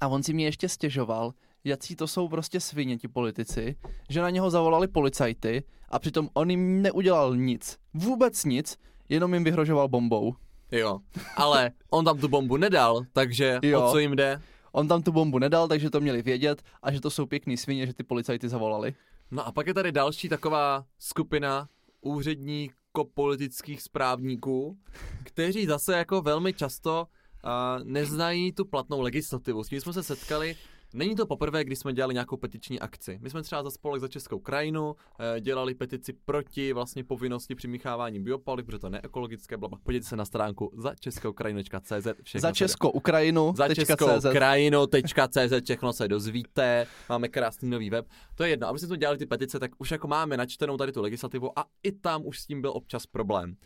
a 0.00 0.08
on 0.08 0.22
si 0.22 0.32
mě 0.32 0.44
ještě 0.44 0.68
stěžoval, 0.68 1.32
jaký 1.64 1.96
to 1.96 2.06
jsou 2.06 2.28
prostě 2.28 2.60
svině 2.60 2.98
ti 2.98 3.08
politici, 3.08 3.76
že 4.08 4.22
na 4.22 4.30
něho 4.30 4.50
zavolali 4.50 4.88
policajty 4.88 5.62
a 5.88 5.98
přitom 5.98 6.28
on 6.34 6.50
jim 6.50 6.82
neudělal 6.82 7.36
nic. 7.36 7.78
Vůbec 7.94 8.44
nic, 8.44 8.76
jenom 9.08 9.34
jim 9.34 9.44
vyhrožoval 9.44 9.88
bombou. 9.88 10.34
Jo, 10.72 10.98
ale 11.36 11.70
on 11.90 12.04
tam 12.04 12.18
tu 12.18 12.28
bombu 12.28 12.56
nedal, 12.56 13.02
takže 13.12 13.58
Jo. 13.62 13.82
o 13.86 13.90
co 13.92 13.98
jim 13.98 14.16
jde? 14.16 14.40
On 14.72 14.88
tam 14.88 15.02
tu 15.02 15.12
bombu 15.12 15.38
nedal, 15.38 15.68
takže 15.68 15.90
to 15.90 16.00
měli 16.00 16.22
vědět 16.22 16.62
a 16.82 16.92
že 16.92 17.00
to 17.00 17.10
jsou 17.10 17.26
pěkný 17.26 17.56
svině, 17.56 17.86
že 17.86 17.94
ty 17.94 18.02
policajty 18.02 18.48
zavolali. 18.48 18.94
No 19.30 19.46
a 19.46 19.52
pak 19.52 19.66
je 19.66 19.74
tady 19.74 19.92
další 19.92 20.28
taková 20.28 20.84
skupina 20.98 21.68
úředníko-politických 22.00 23.82
správníků, 23.82 24.78
kteří 25.24 25.66
zase 25.66 25.96
jako 25.96 26.22
velmi 26.22 26.52
často 26.52 27.06
uh, 27.44 27.84
neznají 27.84 28.52
tu 28.52 28.64
platnou 28.64 29.00
legislativu. 29.00 29.64
S 29.64 29.68
tím 29.68 29.80
jsme 29.80 29.92
se 29.92 30.02
setkali 30.02 30.56
Není 30.94 31.14
to 31.14 31.26
poprvé, 31.26 31.64
kdy 31.64 31.76
jsme 31.76 31.92
dělali 31.92 32.14
nějakou 32.14 32.36
petiční 32.36 32.80
akci. 32.80 33.18
My 33.22 33.30
jsme 33.30 33.42
třeba 33.42 33.62
za 33.62 33.70
spolek 33.70 34.00
za 34.00 34.08
Českou 34.08 34.38
krajinu 34.38 34.96
eh, 35.36 35.40
dělali 35.40 35.74
petici 35.74 36.12
proti 36.12 36.72
vlastně 36.72 37.04
povinnosti 37.04 37.54
přimíchávání 37.54 38.20
biopaliv, 38.20 38.66
protože 38.66 38.78
to 38.78 38.86
je 38.86 38.90
neekologické. 38.90 39.56
Blabla. 39.56 39.78
Podívejte 39.82 40.08
se 40.08 40.16
na 40.16 40.24
stránku 40.24 40.72
za 40.76 40.94
českou 40.94 41.32
krajinu.cz. 41.32 42.08
Za 42.38 42.52
Českou 42.52 42.90
Ukrajinu. 42.90 43.52
za 43.56 43.74
českou 43.74 44.06
CZ. 44.18 44.26
krajinu.cz, 44.32 45.64
všechno 45.64 45.92
se 45.92 46.08
dozvíte, 46.08 46.86
máme 47.08 47.28
krásný 47.28 47.70
nový 47.70 47.90
web. 47.90 48.06
To 48.34 48.44
je 48.44 48.50
jedno, 48.50 48.68
aby 48.68 48.78
jsme 48.78 48.88
to 48.88 48.96
dělali 48.96 49.18
ty 49.18 49.26
petice, 49.26 49.58
tak 49.58 49.70
už 49.78 49.90
jako 49.90 50.08
máme 50.08 50.36
načtenou 50.36 50.76
tady 50.76 50.92
tu 50.92 51.02
legislativu 51.02 51.58
a 51.58 51.64
i 51.82 51.92
tam 51.92 52.26
už 52.26 52.40
s 52.40 52.46
tím 52.46 52.60
byl 52.60 52.70
občas 52.70 53.06
problém. 53.06 53.56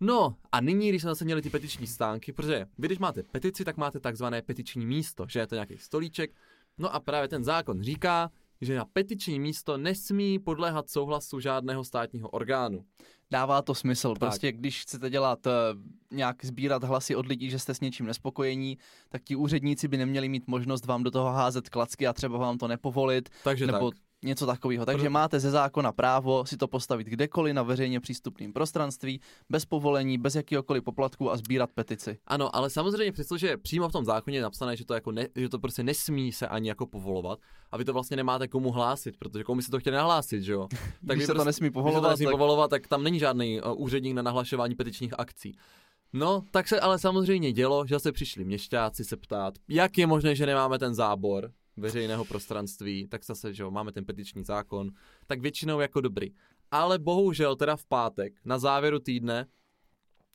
No 0.00 0.36
a 0.52 0.60
nyní, 0.60 0.88
když 0.88 1.02
jsme 1.02 1.10
zase 1.10 1.24
měli 1.24 1.42
ty 1.42 1.50
petiční 1.50 1.86
stánky, 1.86 2.32
protože 2.32 2.66
vy 2.78 2.88
když 2.88 2.98
máte 2.98 3.22
petici, 3.22 3.64
tak 3.64 3.76
máte 3.76 4.00
takzvané 4.00 4.42
petiční 4.42 4.86
místo, 4.86 5.26
že 5.28 5.40
je 5.40 5.46
to 5.46 5.54
nějaký 5.54 5.78
stolíček. 5.78 6.30
No 6.78 6.94
a 6.94 7.00
právě 7.00 7.28
ten 7.28 7.44
zákon 7.44 7.82
říká, 7.82 8.30
že 8.60 8.76
na 8.76 8.84
petiční 8.84 9.40
místo 9.40 9.76
nesmí 9.76 10.38
podléhat 10.38 10.90
souhlasu 10.90 11.40
žádného 11.40 11.84
státního 11.84 12.28
orgánu. 12.28 12.84
Dává 13.30 13.62
to 13.62 13.74
smysl. 13.74 14.14
Prostě 14.14 14.52
když 14.52 14.82
chcete 14.82 15.10
dělat, 15.10 15.46
eh, 15.46 15.50
nějak 16.10 16.44
sbírat 16.44 16.84
hlasy 16.84 17.16
od 17.16 17.26
lidí, 17.26 17.50
že 17.50 17.58
jste 17.58 17.74
s 17.74 17.80
něčím 17.80 18.06
nespokojení, 18.06 18.78
tak 19.08 19.22
ti 19.22 19.36
úředníci 19.36 19.88
by 19.88 19.96
neměli 19.96 20.28
mít 20.28 20.46
možnost 20.46 20.86
vám 20.86 21.02
do 21.02 21.10
toho 21.10 21.32
házet 21.32 21.68
klacky 21.68 22.06
a 22.06 22.12
třeba 22.12 22.38
vám 22.38 22.58
to 22.58 22.68
nepovolit, 22.68 23.28
Takže 23.44 23.66
nebo 23.66 23.90
tak. 23.90 24.00
Něco 24.26 24.46
takového. 24.46 24.86
Takže 24.86 25.04
Pro- 25.04 25.10
máte 25.10 25.40
ze 25.40 25.50
zákona 25.50 25.92
právo 25.92 26.44
si 26.46 26.56
to 26.56 26.68
postavit 26.68 27.06
kdekoliv 27.06 27.54
na 27.54 27.62
veřejně 27.62 28.00
přístupném 28.00 28.52
prostranství, 28.52 29.20
bez 29.50 29.64
povolení, 29.64 30.18
bez 30.18 30.34
jakýhokoliv 30.34 30.84
poplatku 30.84 31.30
a 31.30 31.36
sbírat 31.36 31.70
petici. 31.74 32.18
Ano, 32.26 32.56
ale 32.56 32.70
samozřejmě 32.70 33.12
přestože 33.12 33.56
přímo 33.56 33.88
v 33.88 33.92
tom 33.92 34.04
zákoně 34.04 34.38
je 34.38 34.42
napsané, 34.42 34.76
že 34.76 34.84
to, 34.84 34.94
jako 34.94 35.12
ne, 35.12 35.28
že 35.36 35.48
to 35.48 35.58
prostě 35.58 35.82
nesmí 35.82 36.32
se 36.32 36.48
ani 36.48 36.68
jako 36.68 36.86
povolovat 36.86 37.38
a 37.72 37.76
vy 37.76 37.84
to 37.84 37.92
vlastně 37.92 38.16
nemáte 38.16 38.48
komu 38.48 38.70
hlásit, 38.70 39.16
protože 39.18 39.44
komu 39.44 39.62
si 39.62 39.70
to 39.70 39.80
chtěli 39.80 39.96
nahlásit, 39.96 40.42
že 40.42 40.52
jo? 40.52 40.68
Když 41.00 41.22
se 41.22 41.26
to 41.26 41.34
prostě- 41.34 41.48
nesmí 41.48 41.66
Když 41.68 41.70
se 41.70 41.74
to 41.74 41.82
povolovat, 41.82 42.10
nesmí 42.10 42.26
tak 42.26 42.32
povolovat, 42.32 42.70
tak 42.70 42.86
tam 42.88 43.02
není 43.02 43.18
žádný 43.18 43.60
uh, 43.60 43.82
úředník 43.82 44.14
na 44.14 44.22
nahlašování 44.22 44.74
petičních 44.74 45.18
akcí. 45.18 45.56
No, 46.12 46.42
tak 46.50 46.68
se 46.68 46.80
ale 46.80 46.98
samozřejmě 46.98 47.52
dělo, 47.52 47.86
že 47.86 47.98
se 47.98 48.12
přišli 48.12 48.44
měšťáci 48.44 49.04
se 49.04 49.16
ptát, 49.16 49.54
jak 49.68 49.98
je 49.98 50.06
možné, 50.06 50.34
že 50.34 50.46
nemáme 50.46 50.78
ten 50.78 50.94
zábor 50.94 51.50
veřejného 51.76 52.24
prostranství, 52.24 53.08
tak 53.08 53.24
zase, 53.24 53.54
že 53.54 53.62
jo, 53.62 53.70
máme 53.70 53.92
ten 53.92 54.04
petiční 54.04 54.44
zákon, 54.44 54.90
tak 55.26 55.40
většinou 55.40 55.80
jako 55.80 56.00
dobrý. 56.00 56.30
Ale 56.70 56.98
bohužel 56.98 57.56
teda 57.56 57.76
v 57.76 57.86
pátek, 57.86 58.32
na 58.44 58.58
závěru 58.58 58.98
týdne, 58.98 59.46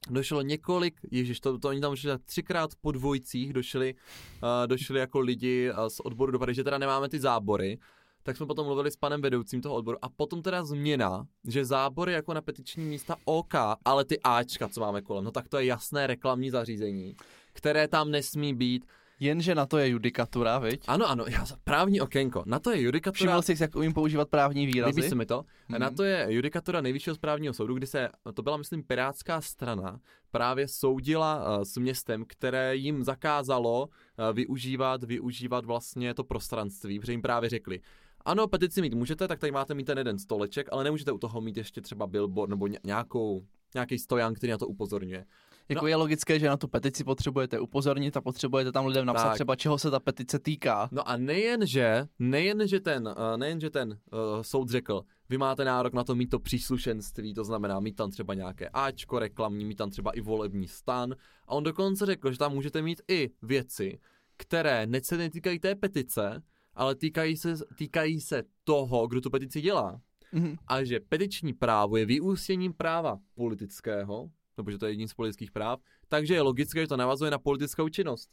došlo 0.09 0.41
několik, 0.41 0.99
ježiš, 1.11 1.39
to, 1.39 1.57
to 1.57 1.69
oni 1.69 1.81
tam 1.81 1.95
tak 1.95 2.21
třikrát 2.23 2.69
po 2.81 2.91
dvojcích, 2.91 3.53
došli, 3.53 3.93
uh, 3.93 4.67
došli 4.67 4.99
jako 4.99 5.19
lidi 5.19 5.71
uh, 5.71 5.87
z 5.87 5.99
odboru 5.99 6.31
dopravy, 6.31 6.53
že 6.53 6.63
teda 6.63 6.77
nemáme 6.77 7.09
ty 7.09 7.19
zábory, 7.19 7.79
tak 8.23 8.37
jsme 8.37 8.45
potom 8.45 8.65
mluvili 8.65 8.91
s 8.91 8.95
panem 8.95 9.21
vedoucím 9.21 9.61
toho 9.61 9.75
odboru 9.75 9.97
a 10.01 10.09
potom 10.09 10.41
teda 10.41 10.63
změna, 10.63 11.27
že 11.47 11.65
zábory 11.65 12.13
jako 12.13 12.33
na 12.33 12.41
petiční 12.41 12.85
místa 12.85 13.15
OK, 13.25 13.53
ale 13.85 14.05
ty 14.05 14.19
Ačka, 14.23 14.69
co 14.69 14.81
máme 14.81 15.01
kolem, 15.01 15.23
no 15.23 15.31
tak 15.31 15.47
to 15.49 15.57
je 15.57 15.65
jasné 15.65 16.07
reklamní 16.07 16.49
zařízení, 16.49 17.15
které 17.53 17.87
tam 17.87 18.11
nesmí 18.11 18.53
být. 18.53 18.85
Jenže 19.21 19.55
na 19.55 19.65
to 19.65 19.77
je 19.77 19.87
judikatura, 19.89 20.59
viď? 20.59 20.83
Ano, 20.87 21.09
ano, 21.09 21.25
já, 21.27 21.45
právní 21.63 22.01
okénko, 22.01 22.43
na 22.45 22.59
to 22.59 22.71
je 22.71 22.81
judikatura, 22.81 23.31
Všiml 23.31 23.41
jsi, 23.41 23.63
jak 23.63 23.75
umím 23.75 23.93
používat 23.93 24.29
právní 24.29 24.65
výrazy? 24.65 24.99
líbí 25.01 25.09
se 25.09 25.15
mi 25.15 25.25
to, 25.25 25.45
Mhm. 25.69 25.79
na 25.81 25.89
to 25.91 26.03
je 26.03 26.25
judikatura 26.29 26.81
nejvyššího 26.81 27.15
správního 27.15 27.53
soudu, 27.53 27.73
kdy 27.75 27.87
se, 27.87 28.09
to 28.33 28.41
byla 28.41 28.57
myslím 28.57 28.83
pirátská 28.83 29.41
strana, 29.41 29.99
právě 30.31 30.67
soudila 30.67 31.57
uh, 31.57 31.63
s 31.63 31.77
městem, 31.77 32.25
které 32.27 32.75
jim 32.75 33.03
zakázalo 33.03 33.87
uh, 33.87 34.35
využívat, 34.35 35.03
využívat 35.03 35.65
vlastně 35.65 36.13
to 36.13 36.23
prostranství, 36.23 36.99
protože 36.99 37.13
jim 37.13 37.21
právě 37.21 37.49
řekli, 37.49 37.79
ano, 38.25 38.47
petici 38.47 38.81
mít 38.81 38.93
můžete, 38.93 39.27
tak 39.27 39.39
tady 39.39 39.51
máte 39.51 39.73
mít 39.73 39.83
ten 39.83 39.97
jeden 39.97 40.19
stoleček, 40.19 40.67
ale 40.71 40.83
nemůžete 40.83 41.11
u 41.11 41.17
toho 41.17 41.41
mít 41.41 41.57
ještě 41.57 41.81
třeba 41.81 42.07
billboard 42.07 42.49
nebo 42.49 42.67
ně- 42.67 42.79
nějakou, 42.83 43.41
nějaký 43.73 43.99
stojan, 43.99 44.33
který 44.33 44.51
na 44.51 44.57
to 44.57 44.67
upozorňuje. 44.67 45.25
Jako 45.69 45.85
No. 45.85 45.87
je 45.87 45.95
logické, 45.95 46.39
že 46.39 46.47
na 46.47 46.57
tu 46.57 46.67
petici 46.67 47.03
potřebujete 47.03 47.59
upozornit 47.59 48.17
a 48.17 48.21
potřebujete 48.21 48.71
tam 48.71 48.85
lidem 48.85 49.05
napsat 49.05 49.23
Tak. 49.23 49.33
třeba, 49.33 49.55
čeho 49.55 49.77
se 49.77 49.91
ta 49.91 49.99
petice 49.99 50.39
týká. 50.39 50.89
No 50.91 51.09
a 51.09 51.17
nejenže, 51.17 52.07
nejenže 52.19 52.79
ten, 52.79 53.07
uh, 53.07 53.37
nejenže 53.37 53.69
ten 53.69 53.89
uh, 53.89 53.97
soud 54.41 54.69
řekl, 54.69 55.01
vy 55.29 55.37
máte 55.37 55.65
nárok 55.65 55.93
na 55.93 56.03
to 56.03 56.15
mít 56.15 56.27
to 56.27 56.39
příslušenství, 56.39 57.33
to 57.33 57.43
znamená 57.43 57.79
mít 57.79 57.95
tam 57.95 58.11
třeba 58.11 58.33
nějaké 58.33 58.69
Ačko 58.69 59.19
reklamní, 59.19 59.65
mít 59.65 59.75
tam 59.75 59.89
třeba 59.89 60.11
i 60.11 60.21
volební 60.21 60.67
stan. 60.67 61.15
A 61.47 61.51
on 61.55 61.63
dokonce 61.63 62.05
řekl, 62.05 62.31
že 62.31 62.37
tam 62.37 62.53
můžete 62.53 62.81
mít 62.81 63.01
i 63.07 63.29
věci, 63.41 63.99
které 64.37 64.87
ne- 64.87 65.03
se 65.03 65.17
netýkají 65.17 65.59
té 65.59 65.75
petice, 65.75 66.41
ale 66.73 66.95
týkají 66.95 67.37
se, 67.37 67.53
týkají 67.77 68.21
se 68.21 68.43
toho, 68.63 69.07
kdo 69.07 69.21
tu 69.21 69.29
petici 69.29 69.61
dělá. 69.61 70.01
Mhm. 70.31 70.55
A 70.67 70.83
že 70.83 70.99
petiční 70.99 71.53
právo 71.53 71.97
je 71.97 72.05
vyústěním 72.05 72.73
práva 72.73 73.17
politického, 73.35 74.29
nebo 74.57 74.71
že 74.71 74.77
to 74.77 74.85
je 74.85 74.91
jedním 74.91 75.07
z 75.07 75.13
politických 75.13 75.51
práv, 75.51 75.79
takže 76.07 76.33
je 76.33 76.41
logické, 76.41 76.81
že 76.81 76.87
to 76.87 76.97
navazuje 76.97 77.31
na 77.31 77.37
politickou 77.37 77.89
činnost. 77.89 78.29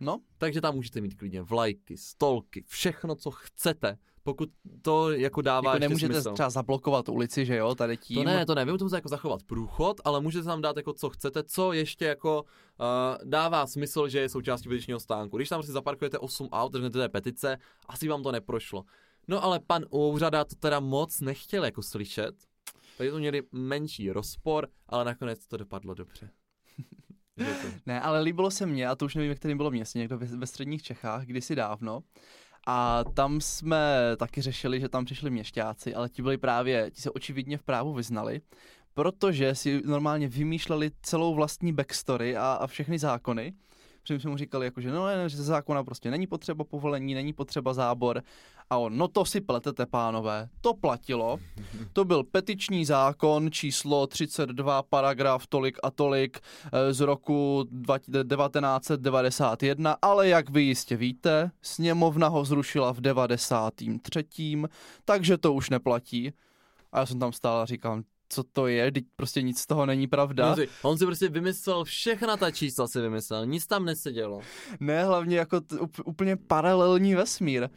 No, 0.00 0.20
Takže 0.38 0.60
tam 0.60 0.74
můžete 0.74 1.00
mít 1.00 1.14
klidně 1.14 1.42
vlajky, 1.42 1.96
stolky, 1.96 2.64
všechno, 2.66 3.14
co 3.14 3.30
chcete, 3.30 3.98
pokud 4.22 4.48
to 4.82 5.10
jako 5.10 5.42
dává 5.42 5.70
jako 5.70 5.80
nemůžete 5.80 6.14
smysl. 6.14 6.32
třeba 6.32 6.50
zablokovat 6.50 7.08
ulici, 7.08 7.46
že 7.46 7.56
jo, 7.56 7.74
tady 7.74 7.96
tím. 7.96 8.16
To 8.16 8.24
ne, 8.24 8.46
to 8.46 8.54
ne, 8.54 8.64
vy 8.64 8.72
můžete 8.72 8.96
jako 8.96 9.08
zachovat 9.08 9.42
průchod, 9.42 10.00
ale 10.04 10.20
můžete 10.20 10.44
tam 10.44 10.62
dát 10.62 10.76
jako 10.76 10.92
co 10.92 11.10
chcete, 11.10 11.42
co 11.42 11.72
ještě 11.72 12.04
jako 12.04 12.42
uh, 12.42 13.28
dává 13.28 13.66
smysl, 13.66 14.08
že 14.08 14.20
je 14.20 14.28
součástí 14.28 14.68
petičního 14.68 15.00
stánku. 15.00 15.36
Když 15.36 15.48
tam 15.48 15.58
prostě 15.58 15.72
zaparkujete 15.72 16.18
8 16.18 16.48
aut, 16.52 16.74
řeknete 16.74 16.98
té 16.98 17.08
petice, 17.08 17.58
asi 17.88 18.08
vám 18.08 18.22
to 18.22 18.32
neprošlo. 18.32 18.84
No 19.28 19.44
ale 19.44 19.60
pan 19.60 19.84
úřada 19.90 20.44
to 20.44 20.54
teda 20.54 20.80
moc 20.80 21.20
nechtěl 21.20 21.64
jako 21.64 21.82
slyšet, 21.82 22.34
takže 22.98 23.10
to 23.10 23.18
měli 23.18 23.42
menší 23.52 24.10
rozpor, 24.10 24.68
ale 24.88 25.04
nakonec 25.04 25.46
to 25.46 25.56
dopadlo 25.56 25.94
dobře. 25.94 26.30
Ne, 27.86 28.00
ale 28.00 28.20
líbilo 28.20 28.50
se 28.50 28.66
mně, 28.66 28.88
a 28.88 28.94
to 28.94 29.04
už 29.04 29.14
nevím, 29.14 29.30
ve 29.30 29.34
kterém 29.34 29.56
bylo 29.56 29.70
městě, 29.70 29.98
někdo 29.98 30.18
ve, 30.18 30.26
ve 30.26 30.46
středních 30.46 30.82
Čechách, 30.82 31.24
kdysi 31.24 31.54
dávno. 31.54 32.02
A 32.66 33.04
tam 33.04 33.40
jsme 33.40 33.96
taky 34.16 34.42
řešili, 34.42 34.80
že 34.80 34.88
tam 34.88 35.04
přišli 35.04 35.30
měšťáci, 35.30 35.94
ale 35.94 36.08
ti 36.08 36.22
byli 36.22 36.38
právě, 36.38 36.90
ti 36.90 37.02
se 37.02 37.10
očividně 37.10 37.58
v 37.58 37.62
právu 37.62 37.92
vyznali, 37.92 38.40
protože 38.94 39.54
si 39.54 39.82
normálně 39.84 40.28
vymýšleli 40.28 40.90
celou 41.02 41.34
vlastní 41.34 41.72
backstory 41.72 42.36
a, 42.36 42.52
a 42.52 42.66
všechny 42.66 42.98
zákony. 42.98 43.52
Protože 44.02 44.20
jsme 44.20 44.30
mu 44.30 44.36
říkali, 44.36 44.66
jako, 44.66 44.80
že 44.80 44.90
no, 44.90 45.06
ne, 45.06 45.28
že 45.28 45.36
ze 45.36 45.42
zákona 45.42 45.84
prostě 45.84 46.10
není 46.10 46.26
potřeba 46.26 46.64
povolení, 46.64 47.14
není 47.14 47.32
potřeba 47.32 47.74
zábor. 47.74 48.22
A 48.70 48.76
on, 48.76 48.96
no 48.96 49.08
to 49.08 49.24
si 49.24 49.40
pletete, 49.40 49.86
pánové, 49.86 50.48
to 50.60 50.74
platilo. 50.74 51.38
To 51.92 52.04
byl 52.04 52.24
petiční 52.24 52.84
zákon 52.84 53.50
číslo 53.50 54.06
32, 54.06 54.82
paragraf 54.82 55.46
tolik 55.46 55.78
a 55.82 55.90
tolik 55.90 56.40
eh, 56.72 56.92
z 56.92 57.00
roku 57.00 57.64
20- 57.72 58.12
1991, 58.22 59.96
ale 60.02 60.28
jak 60.28 60.50
vy 60.50 60.62
jistě 60.62 60.96
víte, 60.96 61.50
sněmovna 61.62 62.28
ho 62.28 62.44
zrušila 62.44 62.92
v 62.92 63.00
93. 63.00 64.62
takže 65.04 65.38
to 65.38 65.52
už 65.52 65.70
neplatí. 65.70 66.32
A 66.92 66.98
já 66.98 67.06
jsem 67.06 67.18
tam 67.18 67.32
stál 67.32 67.60
a 67.60 67.66
říkám, 67.66 68.02
co 68.32 68.42
to 68.44 68.66
je, 68.66 68.92
teď 68.92 69.04
prostě 69.16 69.42
nic 69.42 69.58
z 69.60 69.66
toho 69.66 69.86
není 69.86 70.06
pravda. 70.06 70.50
On 70.50 70.56
si, 70.56 70.68
on 70.82 70.98
si 70.98 71.06
prostě 71.06 71.28
vymyslel 71.28 71.84
všechna 71.84 72.36
ta 72.36 72.50
čísla 72.50 72.88
si 72.88 73.00
vymyslel, 73.00 73.46
nic 73.46 73.66
tam 73.66 73.84
nesedělo. 73.84 74.40
Ne, 74.80 75.04
hlavně 75.04 75.36
jako 75.36 75.60
t- 75.60 75.76
úplně 76.04 76.36
paralelní 76.36 77.14
vesmír. 77.14 77.68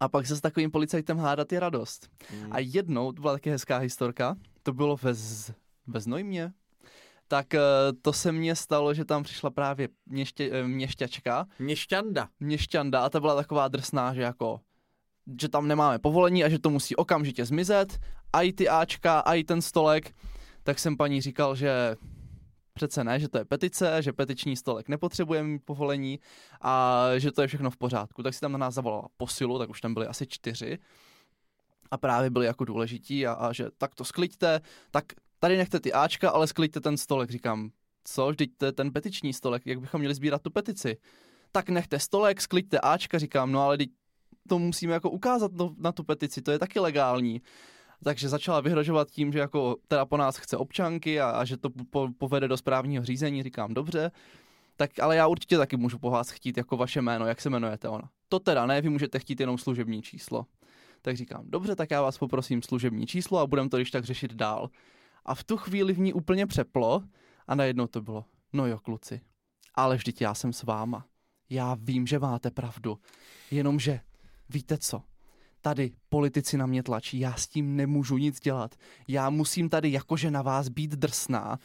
A 0.00 0.08
pak 0.08 0.26
se 0.26 0.36
s 0.36 0.40
takovým 0.40 0.70
policajtem 0.70 1.18
hádat 1.18 1.52
je 1.52 1.60
radost. 1.60 2.08
Mm. 2.34 2.52
A 2.52 2.58
jednou, 2.58 3.12
to 3.12 3.20
byla 3.22 3.32
taky 3.32 3.50
hezká 3.50 3.78
historka, 3.78 4.36
to 4.62 4.72
bylo 4.72 4.96
ve, 5.02 5.14
Z, 5.14 5.52
ve 5.86 6.00
Znojmě, 6.00 6.52
tak 7.28 7.54
eh, 7.54 7.60
to 8.02 8.12
se 8.12 8.32
mně 8.32 8.56
stalo, 8.56 8.94
že 8.94 9.04
tam 9.04 9.22
přišla 9.22 9.50
právě 9.50 9.88
měště, 10.06 10.50
eh, 10.52 10.68
měšťačka, 10.68 11.46
Měšťanda. 11.58 12.28
měšťanda 12.40 13.00
a 13.00 13.08
ta 13.10 13.20
byla 13.20 13.34
taková 13.36 13.68
drsná, 13.68 14.14
že 14.14 14.22
jako 14.22 14.60
že 15.40 15.48
tam 15.48 15.68
nemáme 15.68 15.98
povolení 15.98 16.44
a 16.44 16.48
že 16.48 16.58
to 16.58 16.70
musí 16.70 16.96
okamžitě 16.96 17.44
zmizet, 17.44 17.98
i 18.32 18.52
ty 18.52 18.68
Ačka, 18.68 19.20
a 19.20 19.34
i 19.34 19.44
ten 19.44 19.62
stolek, 19.62 20.14
tak 20.62 20.78
jsem 20.78 20.96
paní 20.96 21.20
říkal, 21.20 21.56
že 21.56 21.96
přece 22.74 23.04
ne, 23.04 23.20
že 23.20 23.28
to 23.28 23.38
je 23.38 23.44
petice, 23.44 24.02
že 24.02 24.12
petiční 24.12 24.56
stolek 24.56 24.88
nepotřebuje 24.88 25.42
mít 25.42 25.62
povolení 25.64 26.20
a 26.60 27.04
že 27.16 27.32
to 27.32 27.42
je 27.42 27.48
všechno 27.48 27.70
v 27.70 27.76
pořádku. 27.76 28.22
Tak 28.22 28.34
si 28.34 28.40
tam 28.40 28.52
na 28.52 28.58
nás 28.58 28.74
zavolala 28.74 29.08
posilu, 29.16 29.58
tak 29.58 29.70
už 29.70 29.80
tam 29.80 29.94
byli 29.94 30.06
asi 30.06 30.26
čtyři 30.26 30.78
a 31.90 31.98
právě 31.98 32.30
byli 32.30 32.46
jako 32.46 32.64
důležití 32.64 33.26
a, 33.26 33.32
a 33.32 33.52
že 33.52 33.66
tak 33.78 33.94
to 33.94 34.04
skliďte, 34.04 34.60
tak 34.90 35.04
tady 35.38 35.56
nechte 35.56 35.80
ty 35.80 35.92
Ačka, 35.92 36.30
ale 36.30 36.46
skliďte 36.46 36.80
ten 36.80 36.96
stolek. 36.96 37.30
Říkám, 37.30 37.70
co, 38.04 38.28
vždyť 38.28 38.50
to 38.56 38.66
je 38.66 38.72
ten 38.72 38.92
petiční 38.92 39.32
stolek, 39.32 39.66
jak 39.66 39.80
bychom 39.80 39.98
měli 39.98 40.14
sbírat 40.14 40.42
tu 40.42 40.50
petici. 40.50 40.96
Tak 41.52 41.68
nechte 41.68 41.98
stolek, 41.98 42.40
skliďte 42.40 42.80
Ačka, 42.80 43.18
říkám, 43.18 43.52
no 43.52 43.60
ale 43.62 43.78
teď 43.78 43.90
to 44.48 44.58
musíme 44.58 44.92
jako 44.92 45.10
ukázat 45.10 45.52
no, 45.52 45.74
na 45.78 45.92
tu 45.92 46.04
petici, 46.04 46.42
to 46.42 46.50
je 46.50 46.58
taky 46.58 46.80
legální. 46.80 47.42
Takže 48.04 48.28
začala 48.28 48.60
vyhrožovat 48.60 49.10
tím, 49.10 49.32
že 49.32 49.38
jako 49.38 49.76
teda 49.88 50.06
po 50.06 50.16
nás 50.16 50.36
chce 50.36 50.56
občanky 50.56 51.20
a, 51.20 51.30
a 51.30 51.44
že 51.44 51.56
to 51.56 51.70
po, 51.90 52.08
povede 52.18 52.48
do 52.48 52.56
správního 52.56 53.04
řízení, 53.04 53.42
říkám 53.42 53.74
dobře. 53.74 54.10
Tak 54.76 54.98
ale 54.98 55.16
já 55.16 55.26
určitě 55.26 55.58
taky 55.58 55.76
můžu 55.76 55.98
po 55.98 56.10
vás 56.10 56.30
chtít 56.30 56.56
jako 56.56 56.76
vaše 56.76 57.02
jméno, 57.02 57.26
jak 57.26 57.40
se 57.40 57.48
jmenujete 57.48 57.88
ona. 57.88 58.10
To 58.28 58.38
teda 58.38 58.66
ne, 58.66 58.80
vy 58.80 58.88
můžete 58.88 59.18
chtít 59.18 59.40
jenom 59.40 59.58
služební 59.58 60.02
číslo. 60.02 60.46
Tak 61.02 61.16
říkám, 61.16 61.44
dobře, 61.46 61.76
tak 61.76 61.90
já 61.90 62.02
vás 62.02 62.18
poprosím 62.18 62.62
služební 62.62 63.06
číslo 63.06 63.38
a 63.38 63.46
budeme 63.46 63.68
to 63.68 63.76
když 63.76 63.90
tak 63.90 64.04
řešit 64.04 64.34
dál. 64.34 64.70
A 65.24 65.34
v 65.34 65.44
tu 65.44 65.56
chvíli 65.56 65.92
v 65.92 65.98
ní 65.98 66.12
úplně 66.12 66.46
přeplo 66.46 67.02
a 67.46 67.54
najednou 67.54 67.86
to 67.86 68.02
bylo, 68.02 68.24
no 68.52 68.66
jo 68.66 68.78
kluci, 68.78 69.20
ale 69.74 69.96
vždyť 69.96 70.20
já 70.20 70.34
jsem 70.34 70.52
s 70.52 70.62
váma. 70.62 71.06
Já 71.50 71.76
vím, 71.80 72.06
že 72.06 72.18
máte 72.18 72.50
pravdu, 72.50 72.98
jenomže 73.50 74.00
víte 74.48 74.78
co, 74.78 75.02
tady 75.60 75.90
politici 76.08 76.56
na 76.56 76.66
mě 76.66 76.82
tlačí, 76.82 77.20
já 77.20 77.34
s 77.34 77.46
tím 77.46 77.76
nemůžu 77.76 78.16
nic 78.16 78.40
dělat. 78.40 78.74
Já 79.08 79.30
musím 79.30 79.68
tady 79.68 79.92
jakože 79.92 80.30
na 80.30 80.42
vás 80.42 80.68
být 80.68 80.90
drsná, 80.90 81.58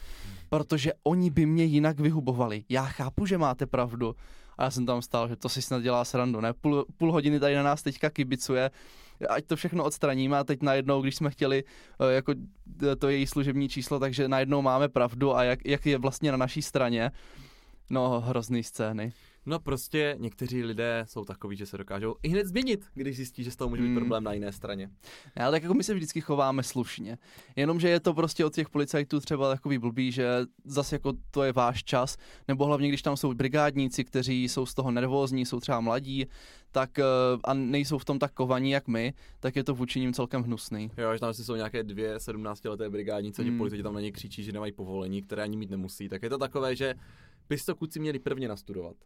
protože 0.48 0.92
oni 1.02 1.30
by 1.30 1.46
mě 1.46 1.64
jinak 1.64 2.00
vyhubovali. 2.00 2.64
Já 2.68 2.84
chápu, 2.84 3.26
že 3.26 3.38
máte 3.38 3.66
pravdu. 3.66 4.14
A 4.58 4.64
já 4.64 4.70
jsem 4.70 4.86
tam 4.86 5.02
stál, 5.02 5.28
že 5.28 5.36
to 5.36 5.48
si 5.48 5.62
snad 5.62 5.82
dělá 5.82 6.04
srandu, 6.04 6.40
ne? 6.40 6.52
Půl, 6.52 6.86
půl 6.96 7.12
hodiny 7.12 7.40
tady 7.40 7.54
na 7.54 7.62
nás 7.62 7.82
teďka 7.82 8.10
kibicuje, 8.10 8.70
ať 9.28 9.44
to 9.46 9.56
všechno 9.56 9.84
odstraníme 9.84 10.38
a 10.38 10.44
teď 10.44 10.62
najednou, 10.62 11.02
když 11.02 11.16
jsme 11.16 11.30
chtěli 11.30 11.64
eh, 12.00 12.12
jako 12.14 12.34
eh, 12.92 12.96
to 12.96 13.08
její 13.08 13.26
služební 13.26 13.68
číslo, 13.68 13.98
takže 13.98 14.28
najednou 14.28 14.62
máme 14.62 14.88
pravdu 14.88 15.36
a 15.36 15.44
jak, 15.44 15.66
jak 15.66 15.86
je 15.86 15.98
vlastně 15.98 16.30
na 16.30 16.36
naší 16.36 16.62
straně. 16.62 17.10
No, 17.90 18.20
hrozný 18.20 18.62
scény. 18.62 19.12
No 19.46 19.58
prostě 19.60 20.16
někteří 20.18 20.62
lidé 20.62 21.04
jsou 21.08 21.24
takový, 21.24 21.56
že 21.56 21.66
se 21.66 21.78
dokážou 21.78 22.14
i 22.22 22.28
hned 22.28 22.46
změnit, 22.46 22.84
když 22.94 23.16
zjistí, 23.16 23.44
že 23.44 23.50
z 23.50 23.56
toho 23.56 23.68
může 23.68 23.82
být 23.82 23.88
Hmm. 23.88 23.96
problém 23.96 24.24
na 24.24 24.32
jiné 24.32 24.52
straně. 24.52 24.90
Ne, 25.36 25.44
ale 25.44 25.52
tak 25.56 25.62
jako 25.62 25.74
my 25.74 25.84
se 25.84 25.94
vždycky 25.94 26.20
chováme 26.20 26.62
slušně. 26.62 27.18
Jenomže 27.56 27.88
je 27.88 28.00
to 28.00 28.14
prostě 28.14 28.44
od 28.44 28.54
těch 28.54 28.68
policajtů 28.68 29.20
třeba 29.20 29.50
takový 29.54 29.78
blbý, 29.78 30.12
že 30.12 30.28
zase 30.64 30.94
jako 30.94 31.12
to 31.30 31.42
je 31.42 31.52
váš 31.52 31.84
čas, 31.84 32.16
nebo 32.48 32.64
hlavně 32.64 32.88
když 32.88 33.02
tam 33.02 33.16
jsou 33.16 33.34
brigádníci, 33.34 34.04
kteří 34.04 34.44
jsou 34.44 34.66
z 34.66 34.74
toho 34.74 34.90
nervózní, 34.90 35.46
jsou 35.46 35.60
třeba 35.60 35.80
mladí, 35.80 36.26
tak 36.72 36.98
eh, 36.98 37.04
a 37.44 37.54
nejsou 37.54 37.98
v 37.98 38.04
tom 38.04 38.18
tak 38.18 38.32
kovaní 38.32 38.70
jak 38.70 38.88
my, 38.88 39.14
tak 39.40 39.56
je 39.56 39.64
to 39.64 39.74
vůči 39.74 40.00
ním 40.00 40.12
celkem 40.12 40.42
hnusný. 40.42 40.90
Jo, 40.96 41.12
že 41.12 41.20
tam 41.20 41.34
si 41.34 41.44
jsou 41.44 41.54
nějaké 41.54 41.82
dvě 41.82 42.16
17-leté 42.16 42.90
brigádnice, 42.90 43.42
mm. 43.44 43.58
policajti 43.58 43.82
tam 43.82 43.94
na 43.94 44.00
ně 44.00 44.12
křičí, 44.12 44.44
že 44.44 44.52
nemají 44.52 44.72
povolení, 44.72 45.22
které 45.22 45.42
ani 45.42 45.56
mít 45.56 45.70
nemusí, 45.70 46.08
tak 46.08 46.22
je 46.22 46.30
to 46.30 46.38
takové, 46.38 46.76
že 46.76 46.94
bys 47.48 47.64
to 47.64 47.74
kluci 47.74 48.00
měli 48.00 48.18
prvně 48.18 48.48
nastudovat. 48.48 48.96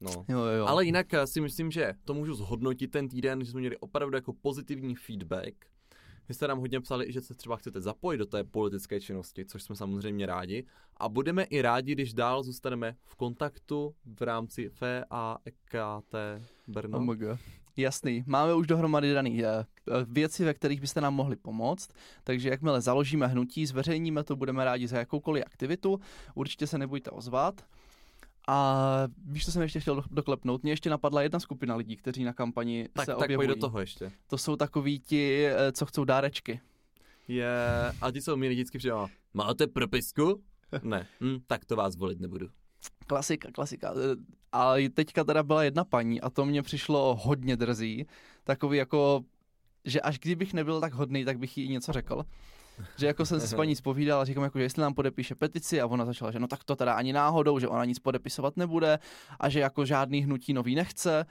No. 0.00 0.24
Jo, 0.28 0.38
jo. 0.38 0.66
Ale 0.66 0.84
jinak 0.84 1.14
eh, 1.14 1.26
si 1.26 1.40
myslím, 1.40 1.70
že 1.70 1.94
to 2.04 2.14
můžu 2.14 2.34
zhodnotit 2.34 2.90
ten 2.90 3.08
týden, 3.08 3.44
že 3.44 3.50
jsme 3.50 3.60
měli 3.60 3.76
opravdu 3.76 4.16
jako 4.16 4.32
pozitivní 4.32 4.94
feedback. 4.94 5.54
Vy 6.28 6.34
jste 6.34 6.48
nám 6.48 6.58
hodně 6.58 6.80
psali, 6.80 7.12
že 7.12 7.20
se 7.20 7.34
třeba 7.34 7.56
chcete 7.56 7.80
zapojit 7.80 8.18
do 8.18 8.26
té 8.26 8.44
politické 8.44 9.00
činnosti, 9.00 9.44
což 9.44 9.62
jsme 9.62 9.76
samozřejmě 9.76 10.26
rádi. 10.26 10.66
A 10.96 11.08
budeme 11.08 11.42
i 11.42 11.62
rádi, 11.62 11.92
když 11.92 12.14
dál 12.14 12.42
zůstaneme 12.42 12.96
v 13.04 13.14
kontaktu 13.14 13.94
v 14.04 14.22
rámci 14.22 14.68
FAEKT 14.68 16.14
Brno. 16.68 16.98
OMG. 16.98 17.20
Jasný. 17.76 18.24
Máme 18.26 18.54
už 18.54 18.66
dohromady 18.66 19.14
daný 19.14 19.44
eh, 19.44 19.64
věci, 20.06 20.44
ve 20.44 20.54
kterých 20.54 20.80
byste 20.80 21.00
nám 21.00 21.14
mohli 21.14 21.36
pomoct, 21.36 21.88
takže 22.24 22.48
jakmile 22.48 22.80
založíme 22.80 23.26
hnutí, 23.26 23.66
zveřejníme 23.66 24.24
to, 24.24 24.36
budeme 24.36 24.64
rádi 24.64 24.88
za 24.88 24.98
jakoukoliv 24.98 25.44
aktivitu, 25.46 26.00
určitě 26.34 26.66
se 26.66 26.78
nebojte 26.78 27.10
ozvat. 27.10 27.64
A 28.46 29.08
víš, 29.26 29.44
co 29.44 29.52
jsem 29.52 29.62
ještě 29.62 29.80
chtěl 29.80 29.96
do- 29.96 30.04
doklepnout? 30.10 30.62
Mně 30.62 30.72
ještě 30.72 30.90
napadla 30.90 31.22
jedna 31.22 31.40
skupina 31.40 31.76
lidí, 31.76 31.96
kteří 31.96 32.24
na 32.24 32.32
kampani 32.32 32.88
tak, 32.92 33.04
se 33.06 33.12
tak 33.12 33.18
objevují. 33.24 33.48
pojď 33.48 33.56
do 33.58 33.60
toho 33.66 33.80
ještě. 33.80 34.12
To 34.26 34.38
jsou 34.38 34.56
takoví 34.56 35.00
ti, 35.00 35.46
eh, 35.46 35.72
co 35.72 35.86
chcou 35.86 36.04
dárečky. 36.04 36.60
Je, 37.28 37.48
a 38.00 38.10
ti 38.10 38.20
jsou 38.22 38.36
mi 38.36 38.48
vždycky 38.48 38.78
přijde, 38.78 38.94
máte 39.34 39.66
propisku? 39.66 40.42
Ne, 40.82 41.06
hm, 41.20 41.38
tak 41.46 41.64
to 41.64 41.76
vás 41.76 41.96
volit 41.96 42.20
nebudu. 42.20 42.48
Klasika, 43.06 43.48
klasika. 43.52 43.94
Eh, 43.96 44.16
A 44.52 44.74
teďka 44.94 45.24
teda 45.24 45.42
byla 45.42 45.64
jedna 45.64 45.84
paní 45.84 46.20
a 46.20 46.30
to 46.30 46.44
mě 46.44 46.62
přišlo 46.62 47.14
hodně 47.20 47.56
drzí. 47.56 48.06
Takový 48.44 48.78
jako 48.78 49.20
že 49.84 50.00
až 50.00 50.18
kdybych 50.18 50.54
nebyl 50.54 50.80
tak 50.80 50.92
hodný, 50.92 51.24
tak 51.24 51.38
bych 51.38 51.58
jí 51.58 51.68
něco 51.68 51.92
řekl. 51.92 52.22
Že 52.96 53.06
jako 53.06 53.26
jsem 53.26 53.40
se 53.40 53.46
s 53.46 53.54
paní 53.54 53.76
spovídal 53.76 54.20
a 54.20 54.24
říkám, 54.24 54.44
jako, 54.44 54.58
že 54.58 54.64
jestli 54.64 54.82
nám 54.82 54.94
podepíše 54.94 55.34
petici 55.34 55.80
a 55.80 55.86
ona 55.86 56.04
začala, 56.04 56.30
že 56.30 56.38
no 56.38 56.48
tak 56.48 56.64
to 56.64 56.76
teda 56.76 56.92
ani 56.92 57.12
náhodou, 57.12 57.58
že 57.58 57.68
ona 57.68 57.84
nic 57.84 57.98
podepisovat 57.98 58.56
nebude 58.56 58.98
a 59.40 59.48
že 59.48 59.60
jako 59.60 59.84
žádný 59.84 60.20
hnutí 60.20 60.52
nový 60.52 60.74
nechce. 60.74 61.26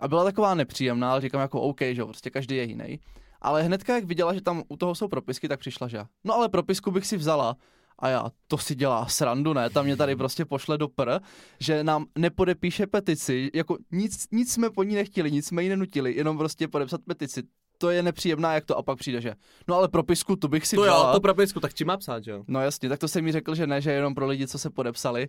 A 0.00 0.08
byla 0.08 0.24
taková 0.24 0.54
nepříjemná, 0.54 1.12
ale 1.12 1.20
říkám 1.20 1.40
jako 1.40 1.60
OK, 1.60 1.80
že 1.92 2.04
prostě 2.04 2.30
každý 2.30 2.56
je 2.56 2.64
jiný. 2.64 3.00
Ale 3.40 3.62
hnedka, 3.62 3.94
jak 3.94 4.04
viděla, 4.04 4.34
že 4.34 4.40
tam 4.40 4.62
u 4.68 4.76
toho 4.76 4.94
jsou 4.94 5.08
propisky, 5.08 5.48
tak 5.48 5.60
přišla, 5.60 5.88
že 5.88 6.04
no 6.24 6.34
ale 6.34 6.48
propisku 6.48 6.90
bych 6.90 7.06
si 7.06 7.16
vzala. 7.16 7.56
A 7.98 8.08
já, 8.08 8.30
to 8.48 8.58
si 8.58 8.74
dělá 8.74 9.06
srandu, 9.06 9.52
ne? 9.52 9.70
Tam 9.70 9.84
mě 9.84 9.96
tady 9.96 10.16
prostě 10.16 10.44
pošle 10.44 10.78
do 10.78 10.88
pr, 10.88 11.10
že 11.60 11.84
nám 11.84 12.06
nepodepíše 12.18 12.86
petici, 12.86 13.50
jako 13.54 13.76
nic, 13.92 14.26
nic 14.32 14.52
jsme 14.52 14.70
po 14.70 14.82
ní 14.82 14.94
nechtěli, 14.94 15.30
nic 15.30 15.46
jsme 15.46 15.62
jí 15.62 15.68
nenutili, 15.68 16.14
jenom 16.14 16.38
prostě 16.38 16.68
podepsat 16.68 17.00
petici. 17.06 17.42
To 17.80 17.90
je 17.90 18.02
nepříjemná, 18.02 18.54
jak 18.54 18.64
to 18.64 18.76
a 18.78 18.82
pak 18.82 18.98
přijde, 18.98 19.20
že 19.20 19.34
no 19.68 19.74
ale 19.74 19.88
propisku 19.88 20.36
tu 20.36 20.48
bych 20.48 20.66
si 20.66 20.76
To 20.76 20.82
vzala. 20.82 21.06
jo, 21.08 21.14
to 21.14 21.20
propisku, 21.20 21.60
tak 21.60 21.74
čím 21.74 21.86
má 21.86 21.96
psát, 21.96 22.24
že 22.24 22.30
jo? 22.30 22.44
No 22.48 22.60
jasně, 22.60 22.88
tak 22.88 22.98
to 23.00 23.08
jsem 23.08 23.24
mi 23.24 23.32
řekl, 23.32 23.54
že 23.54 23.66
ne, 23.66 23.80
že 23.80 23.92
jenom 23.92 24.14
pro 24.14 24.26
lidi, 24.26 24.46
co 24.46 24.58
se 24.58 24.70
podepsali 24.70 25.28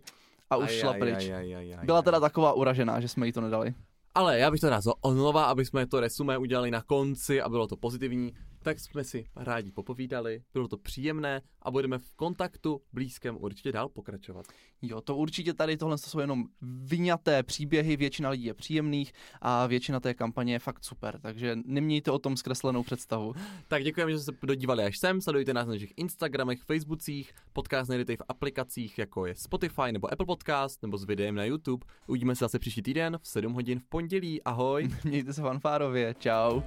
a 0.49 0.57
už 0.57 0.69
Aj, 0.69 0.77
šla 0.79 0.91
aj, 0.91 0.99
pryč. 0.99 1.15
aj, 1.15 1.33
aj, 1.33 1.55
aj, 1.55 1.73
aj, 1.79 1.85
Byla 1.85 2.01
teda 2.01 2.19
taková 2.19 2.53
uražená, 2.53 2.99
že 2.99 3.07
jsme 3.07 3.25
jí 3.27 3.31
to 3.31 3.41
nedali. 3.41 3.73
Ale 4.15 4.39
já 4.39 4.51
bych 4.51 4.59
to 4.61 4.69
rád 4.69 4.83
znova, 5.11 5.45
aby 5.45 5.65
jsme 5.65 5.87
to 5.87 5.99
resumé 5.99 6.37
udělali 6.37 6.71
na 6.71 6.81
konci 6.81 7.41
a 7.41 7.49
bylo 7.49 7.67
to 7.67 7.75
pozitivní, 7.77 8.33
tak 8.63 8.79
jsme 8.79 9.03
si 9.03 9.25
rádi 9.35 9.71
popovídali, 9.71 10.43
bylo 10.53 10.67
to 10.67 10.77
příjemné 10.77 11.41
a 11.61 11.71
budeme 11.71 11.97
v 11.97 12.13
kontaktu 12.15 12.81
blízkém 12.93 13.37
určitě 13.39 13.71
dál 13.71 13.89
pokračovat. 13.89 14.45
Jo, 14.81 15.01
to 15.01 15.15
určitě 15.15 15.53
tady 15.53 15.77
tohle 15.77 15.97
jsou 15.97 16.19
jenom 16.19 16.45
vyňaté 16.61 17.43
příběhy, 17.43 17.97
většina 17.97 18.29
lidí 18.29 18.43
je 18.43 18.53
příjemných 18.53 19.13
a 19.41 19.67
většina 19.67 19.99
té 19.99 20.13
kampaně 20.13 20.53
je 20.53 20.59
fakt 20.59 20.83
super, 20.83 21.19
takže 21.21 21.57
nemějte 21.65 22.11
o 22.11 22.19
tom 22.19 22.37
zkreslenou 22.37 22.83
představu. 22.83 23.33
Tak 23.67 23.83
děkujeme, 23.83 24.11
že 24.11 24.19
jste 24.19 24.31
se 24.31 24.37
dodívali 24.43 24.83
až 24.83 24.97
sem, 24.97 25.21
sledujte 25.21 25.53
nás 25.53 25.67
na 25.67 25.73
našich 25.73 25.93
Instagramech, 25.97 26.61
Facebookcích, 26.61 27.33
podcast 27.53 27.89
najdete 27.89 28.13
i 28.13 28.17
v 28.17 28.21
aplikacích 28.27 28.99
jako 28.99 29.25
je 29.25 29.35
Spotify 29.35 29.91
nebo 29.91 30.13
Apple 30.13 30.25
Podcast 30.25 30.81
nebo 30.81 30.97
s 30.97 31.03
videem 31.03 31.35
na 31.35 31.43
YouTube. 31.43 31.85
Uvidíme 32.07 32.35
se 32.35 32.45
zase 32.45 32.59
příští 32.59 32.81
týden 32.81 33.17
v 33.21 33.27
7 33.27 33.53
hodin 33.53 33.79
v 33.79 33.85
pondělí, 33.85 34.43
ahoj! 34.43 34.89
Mějte 35.03 35.33
se 35.33 35.41
fanfárově, 35.41 36.15
čau. 36.19 36.61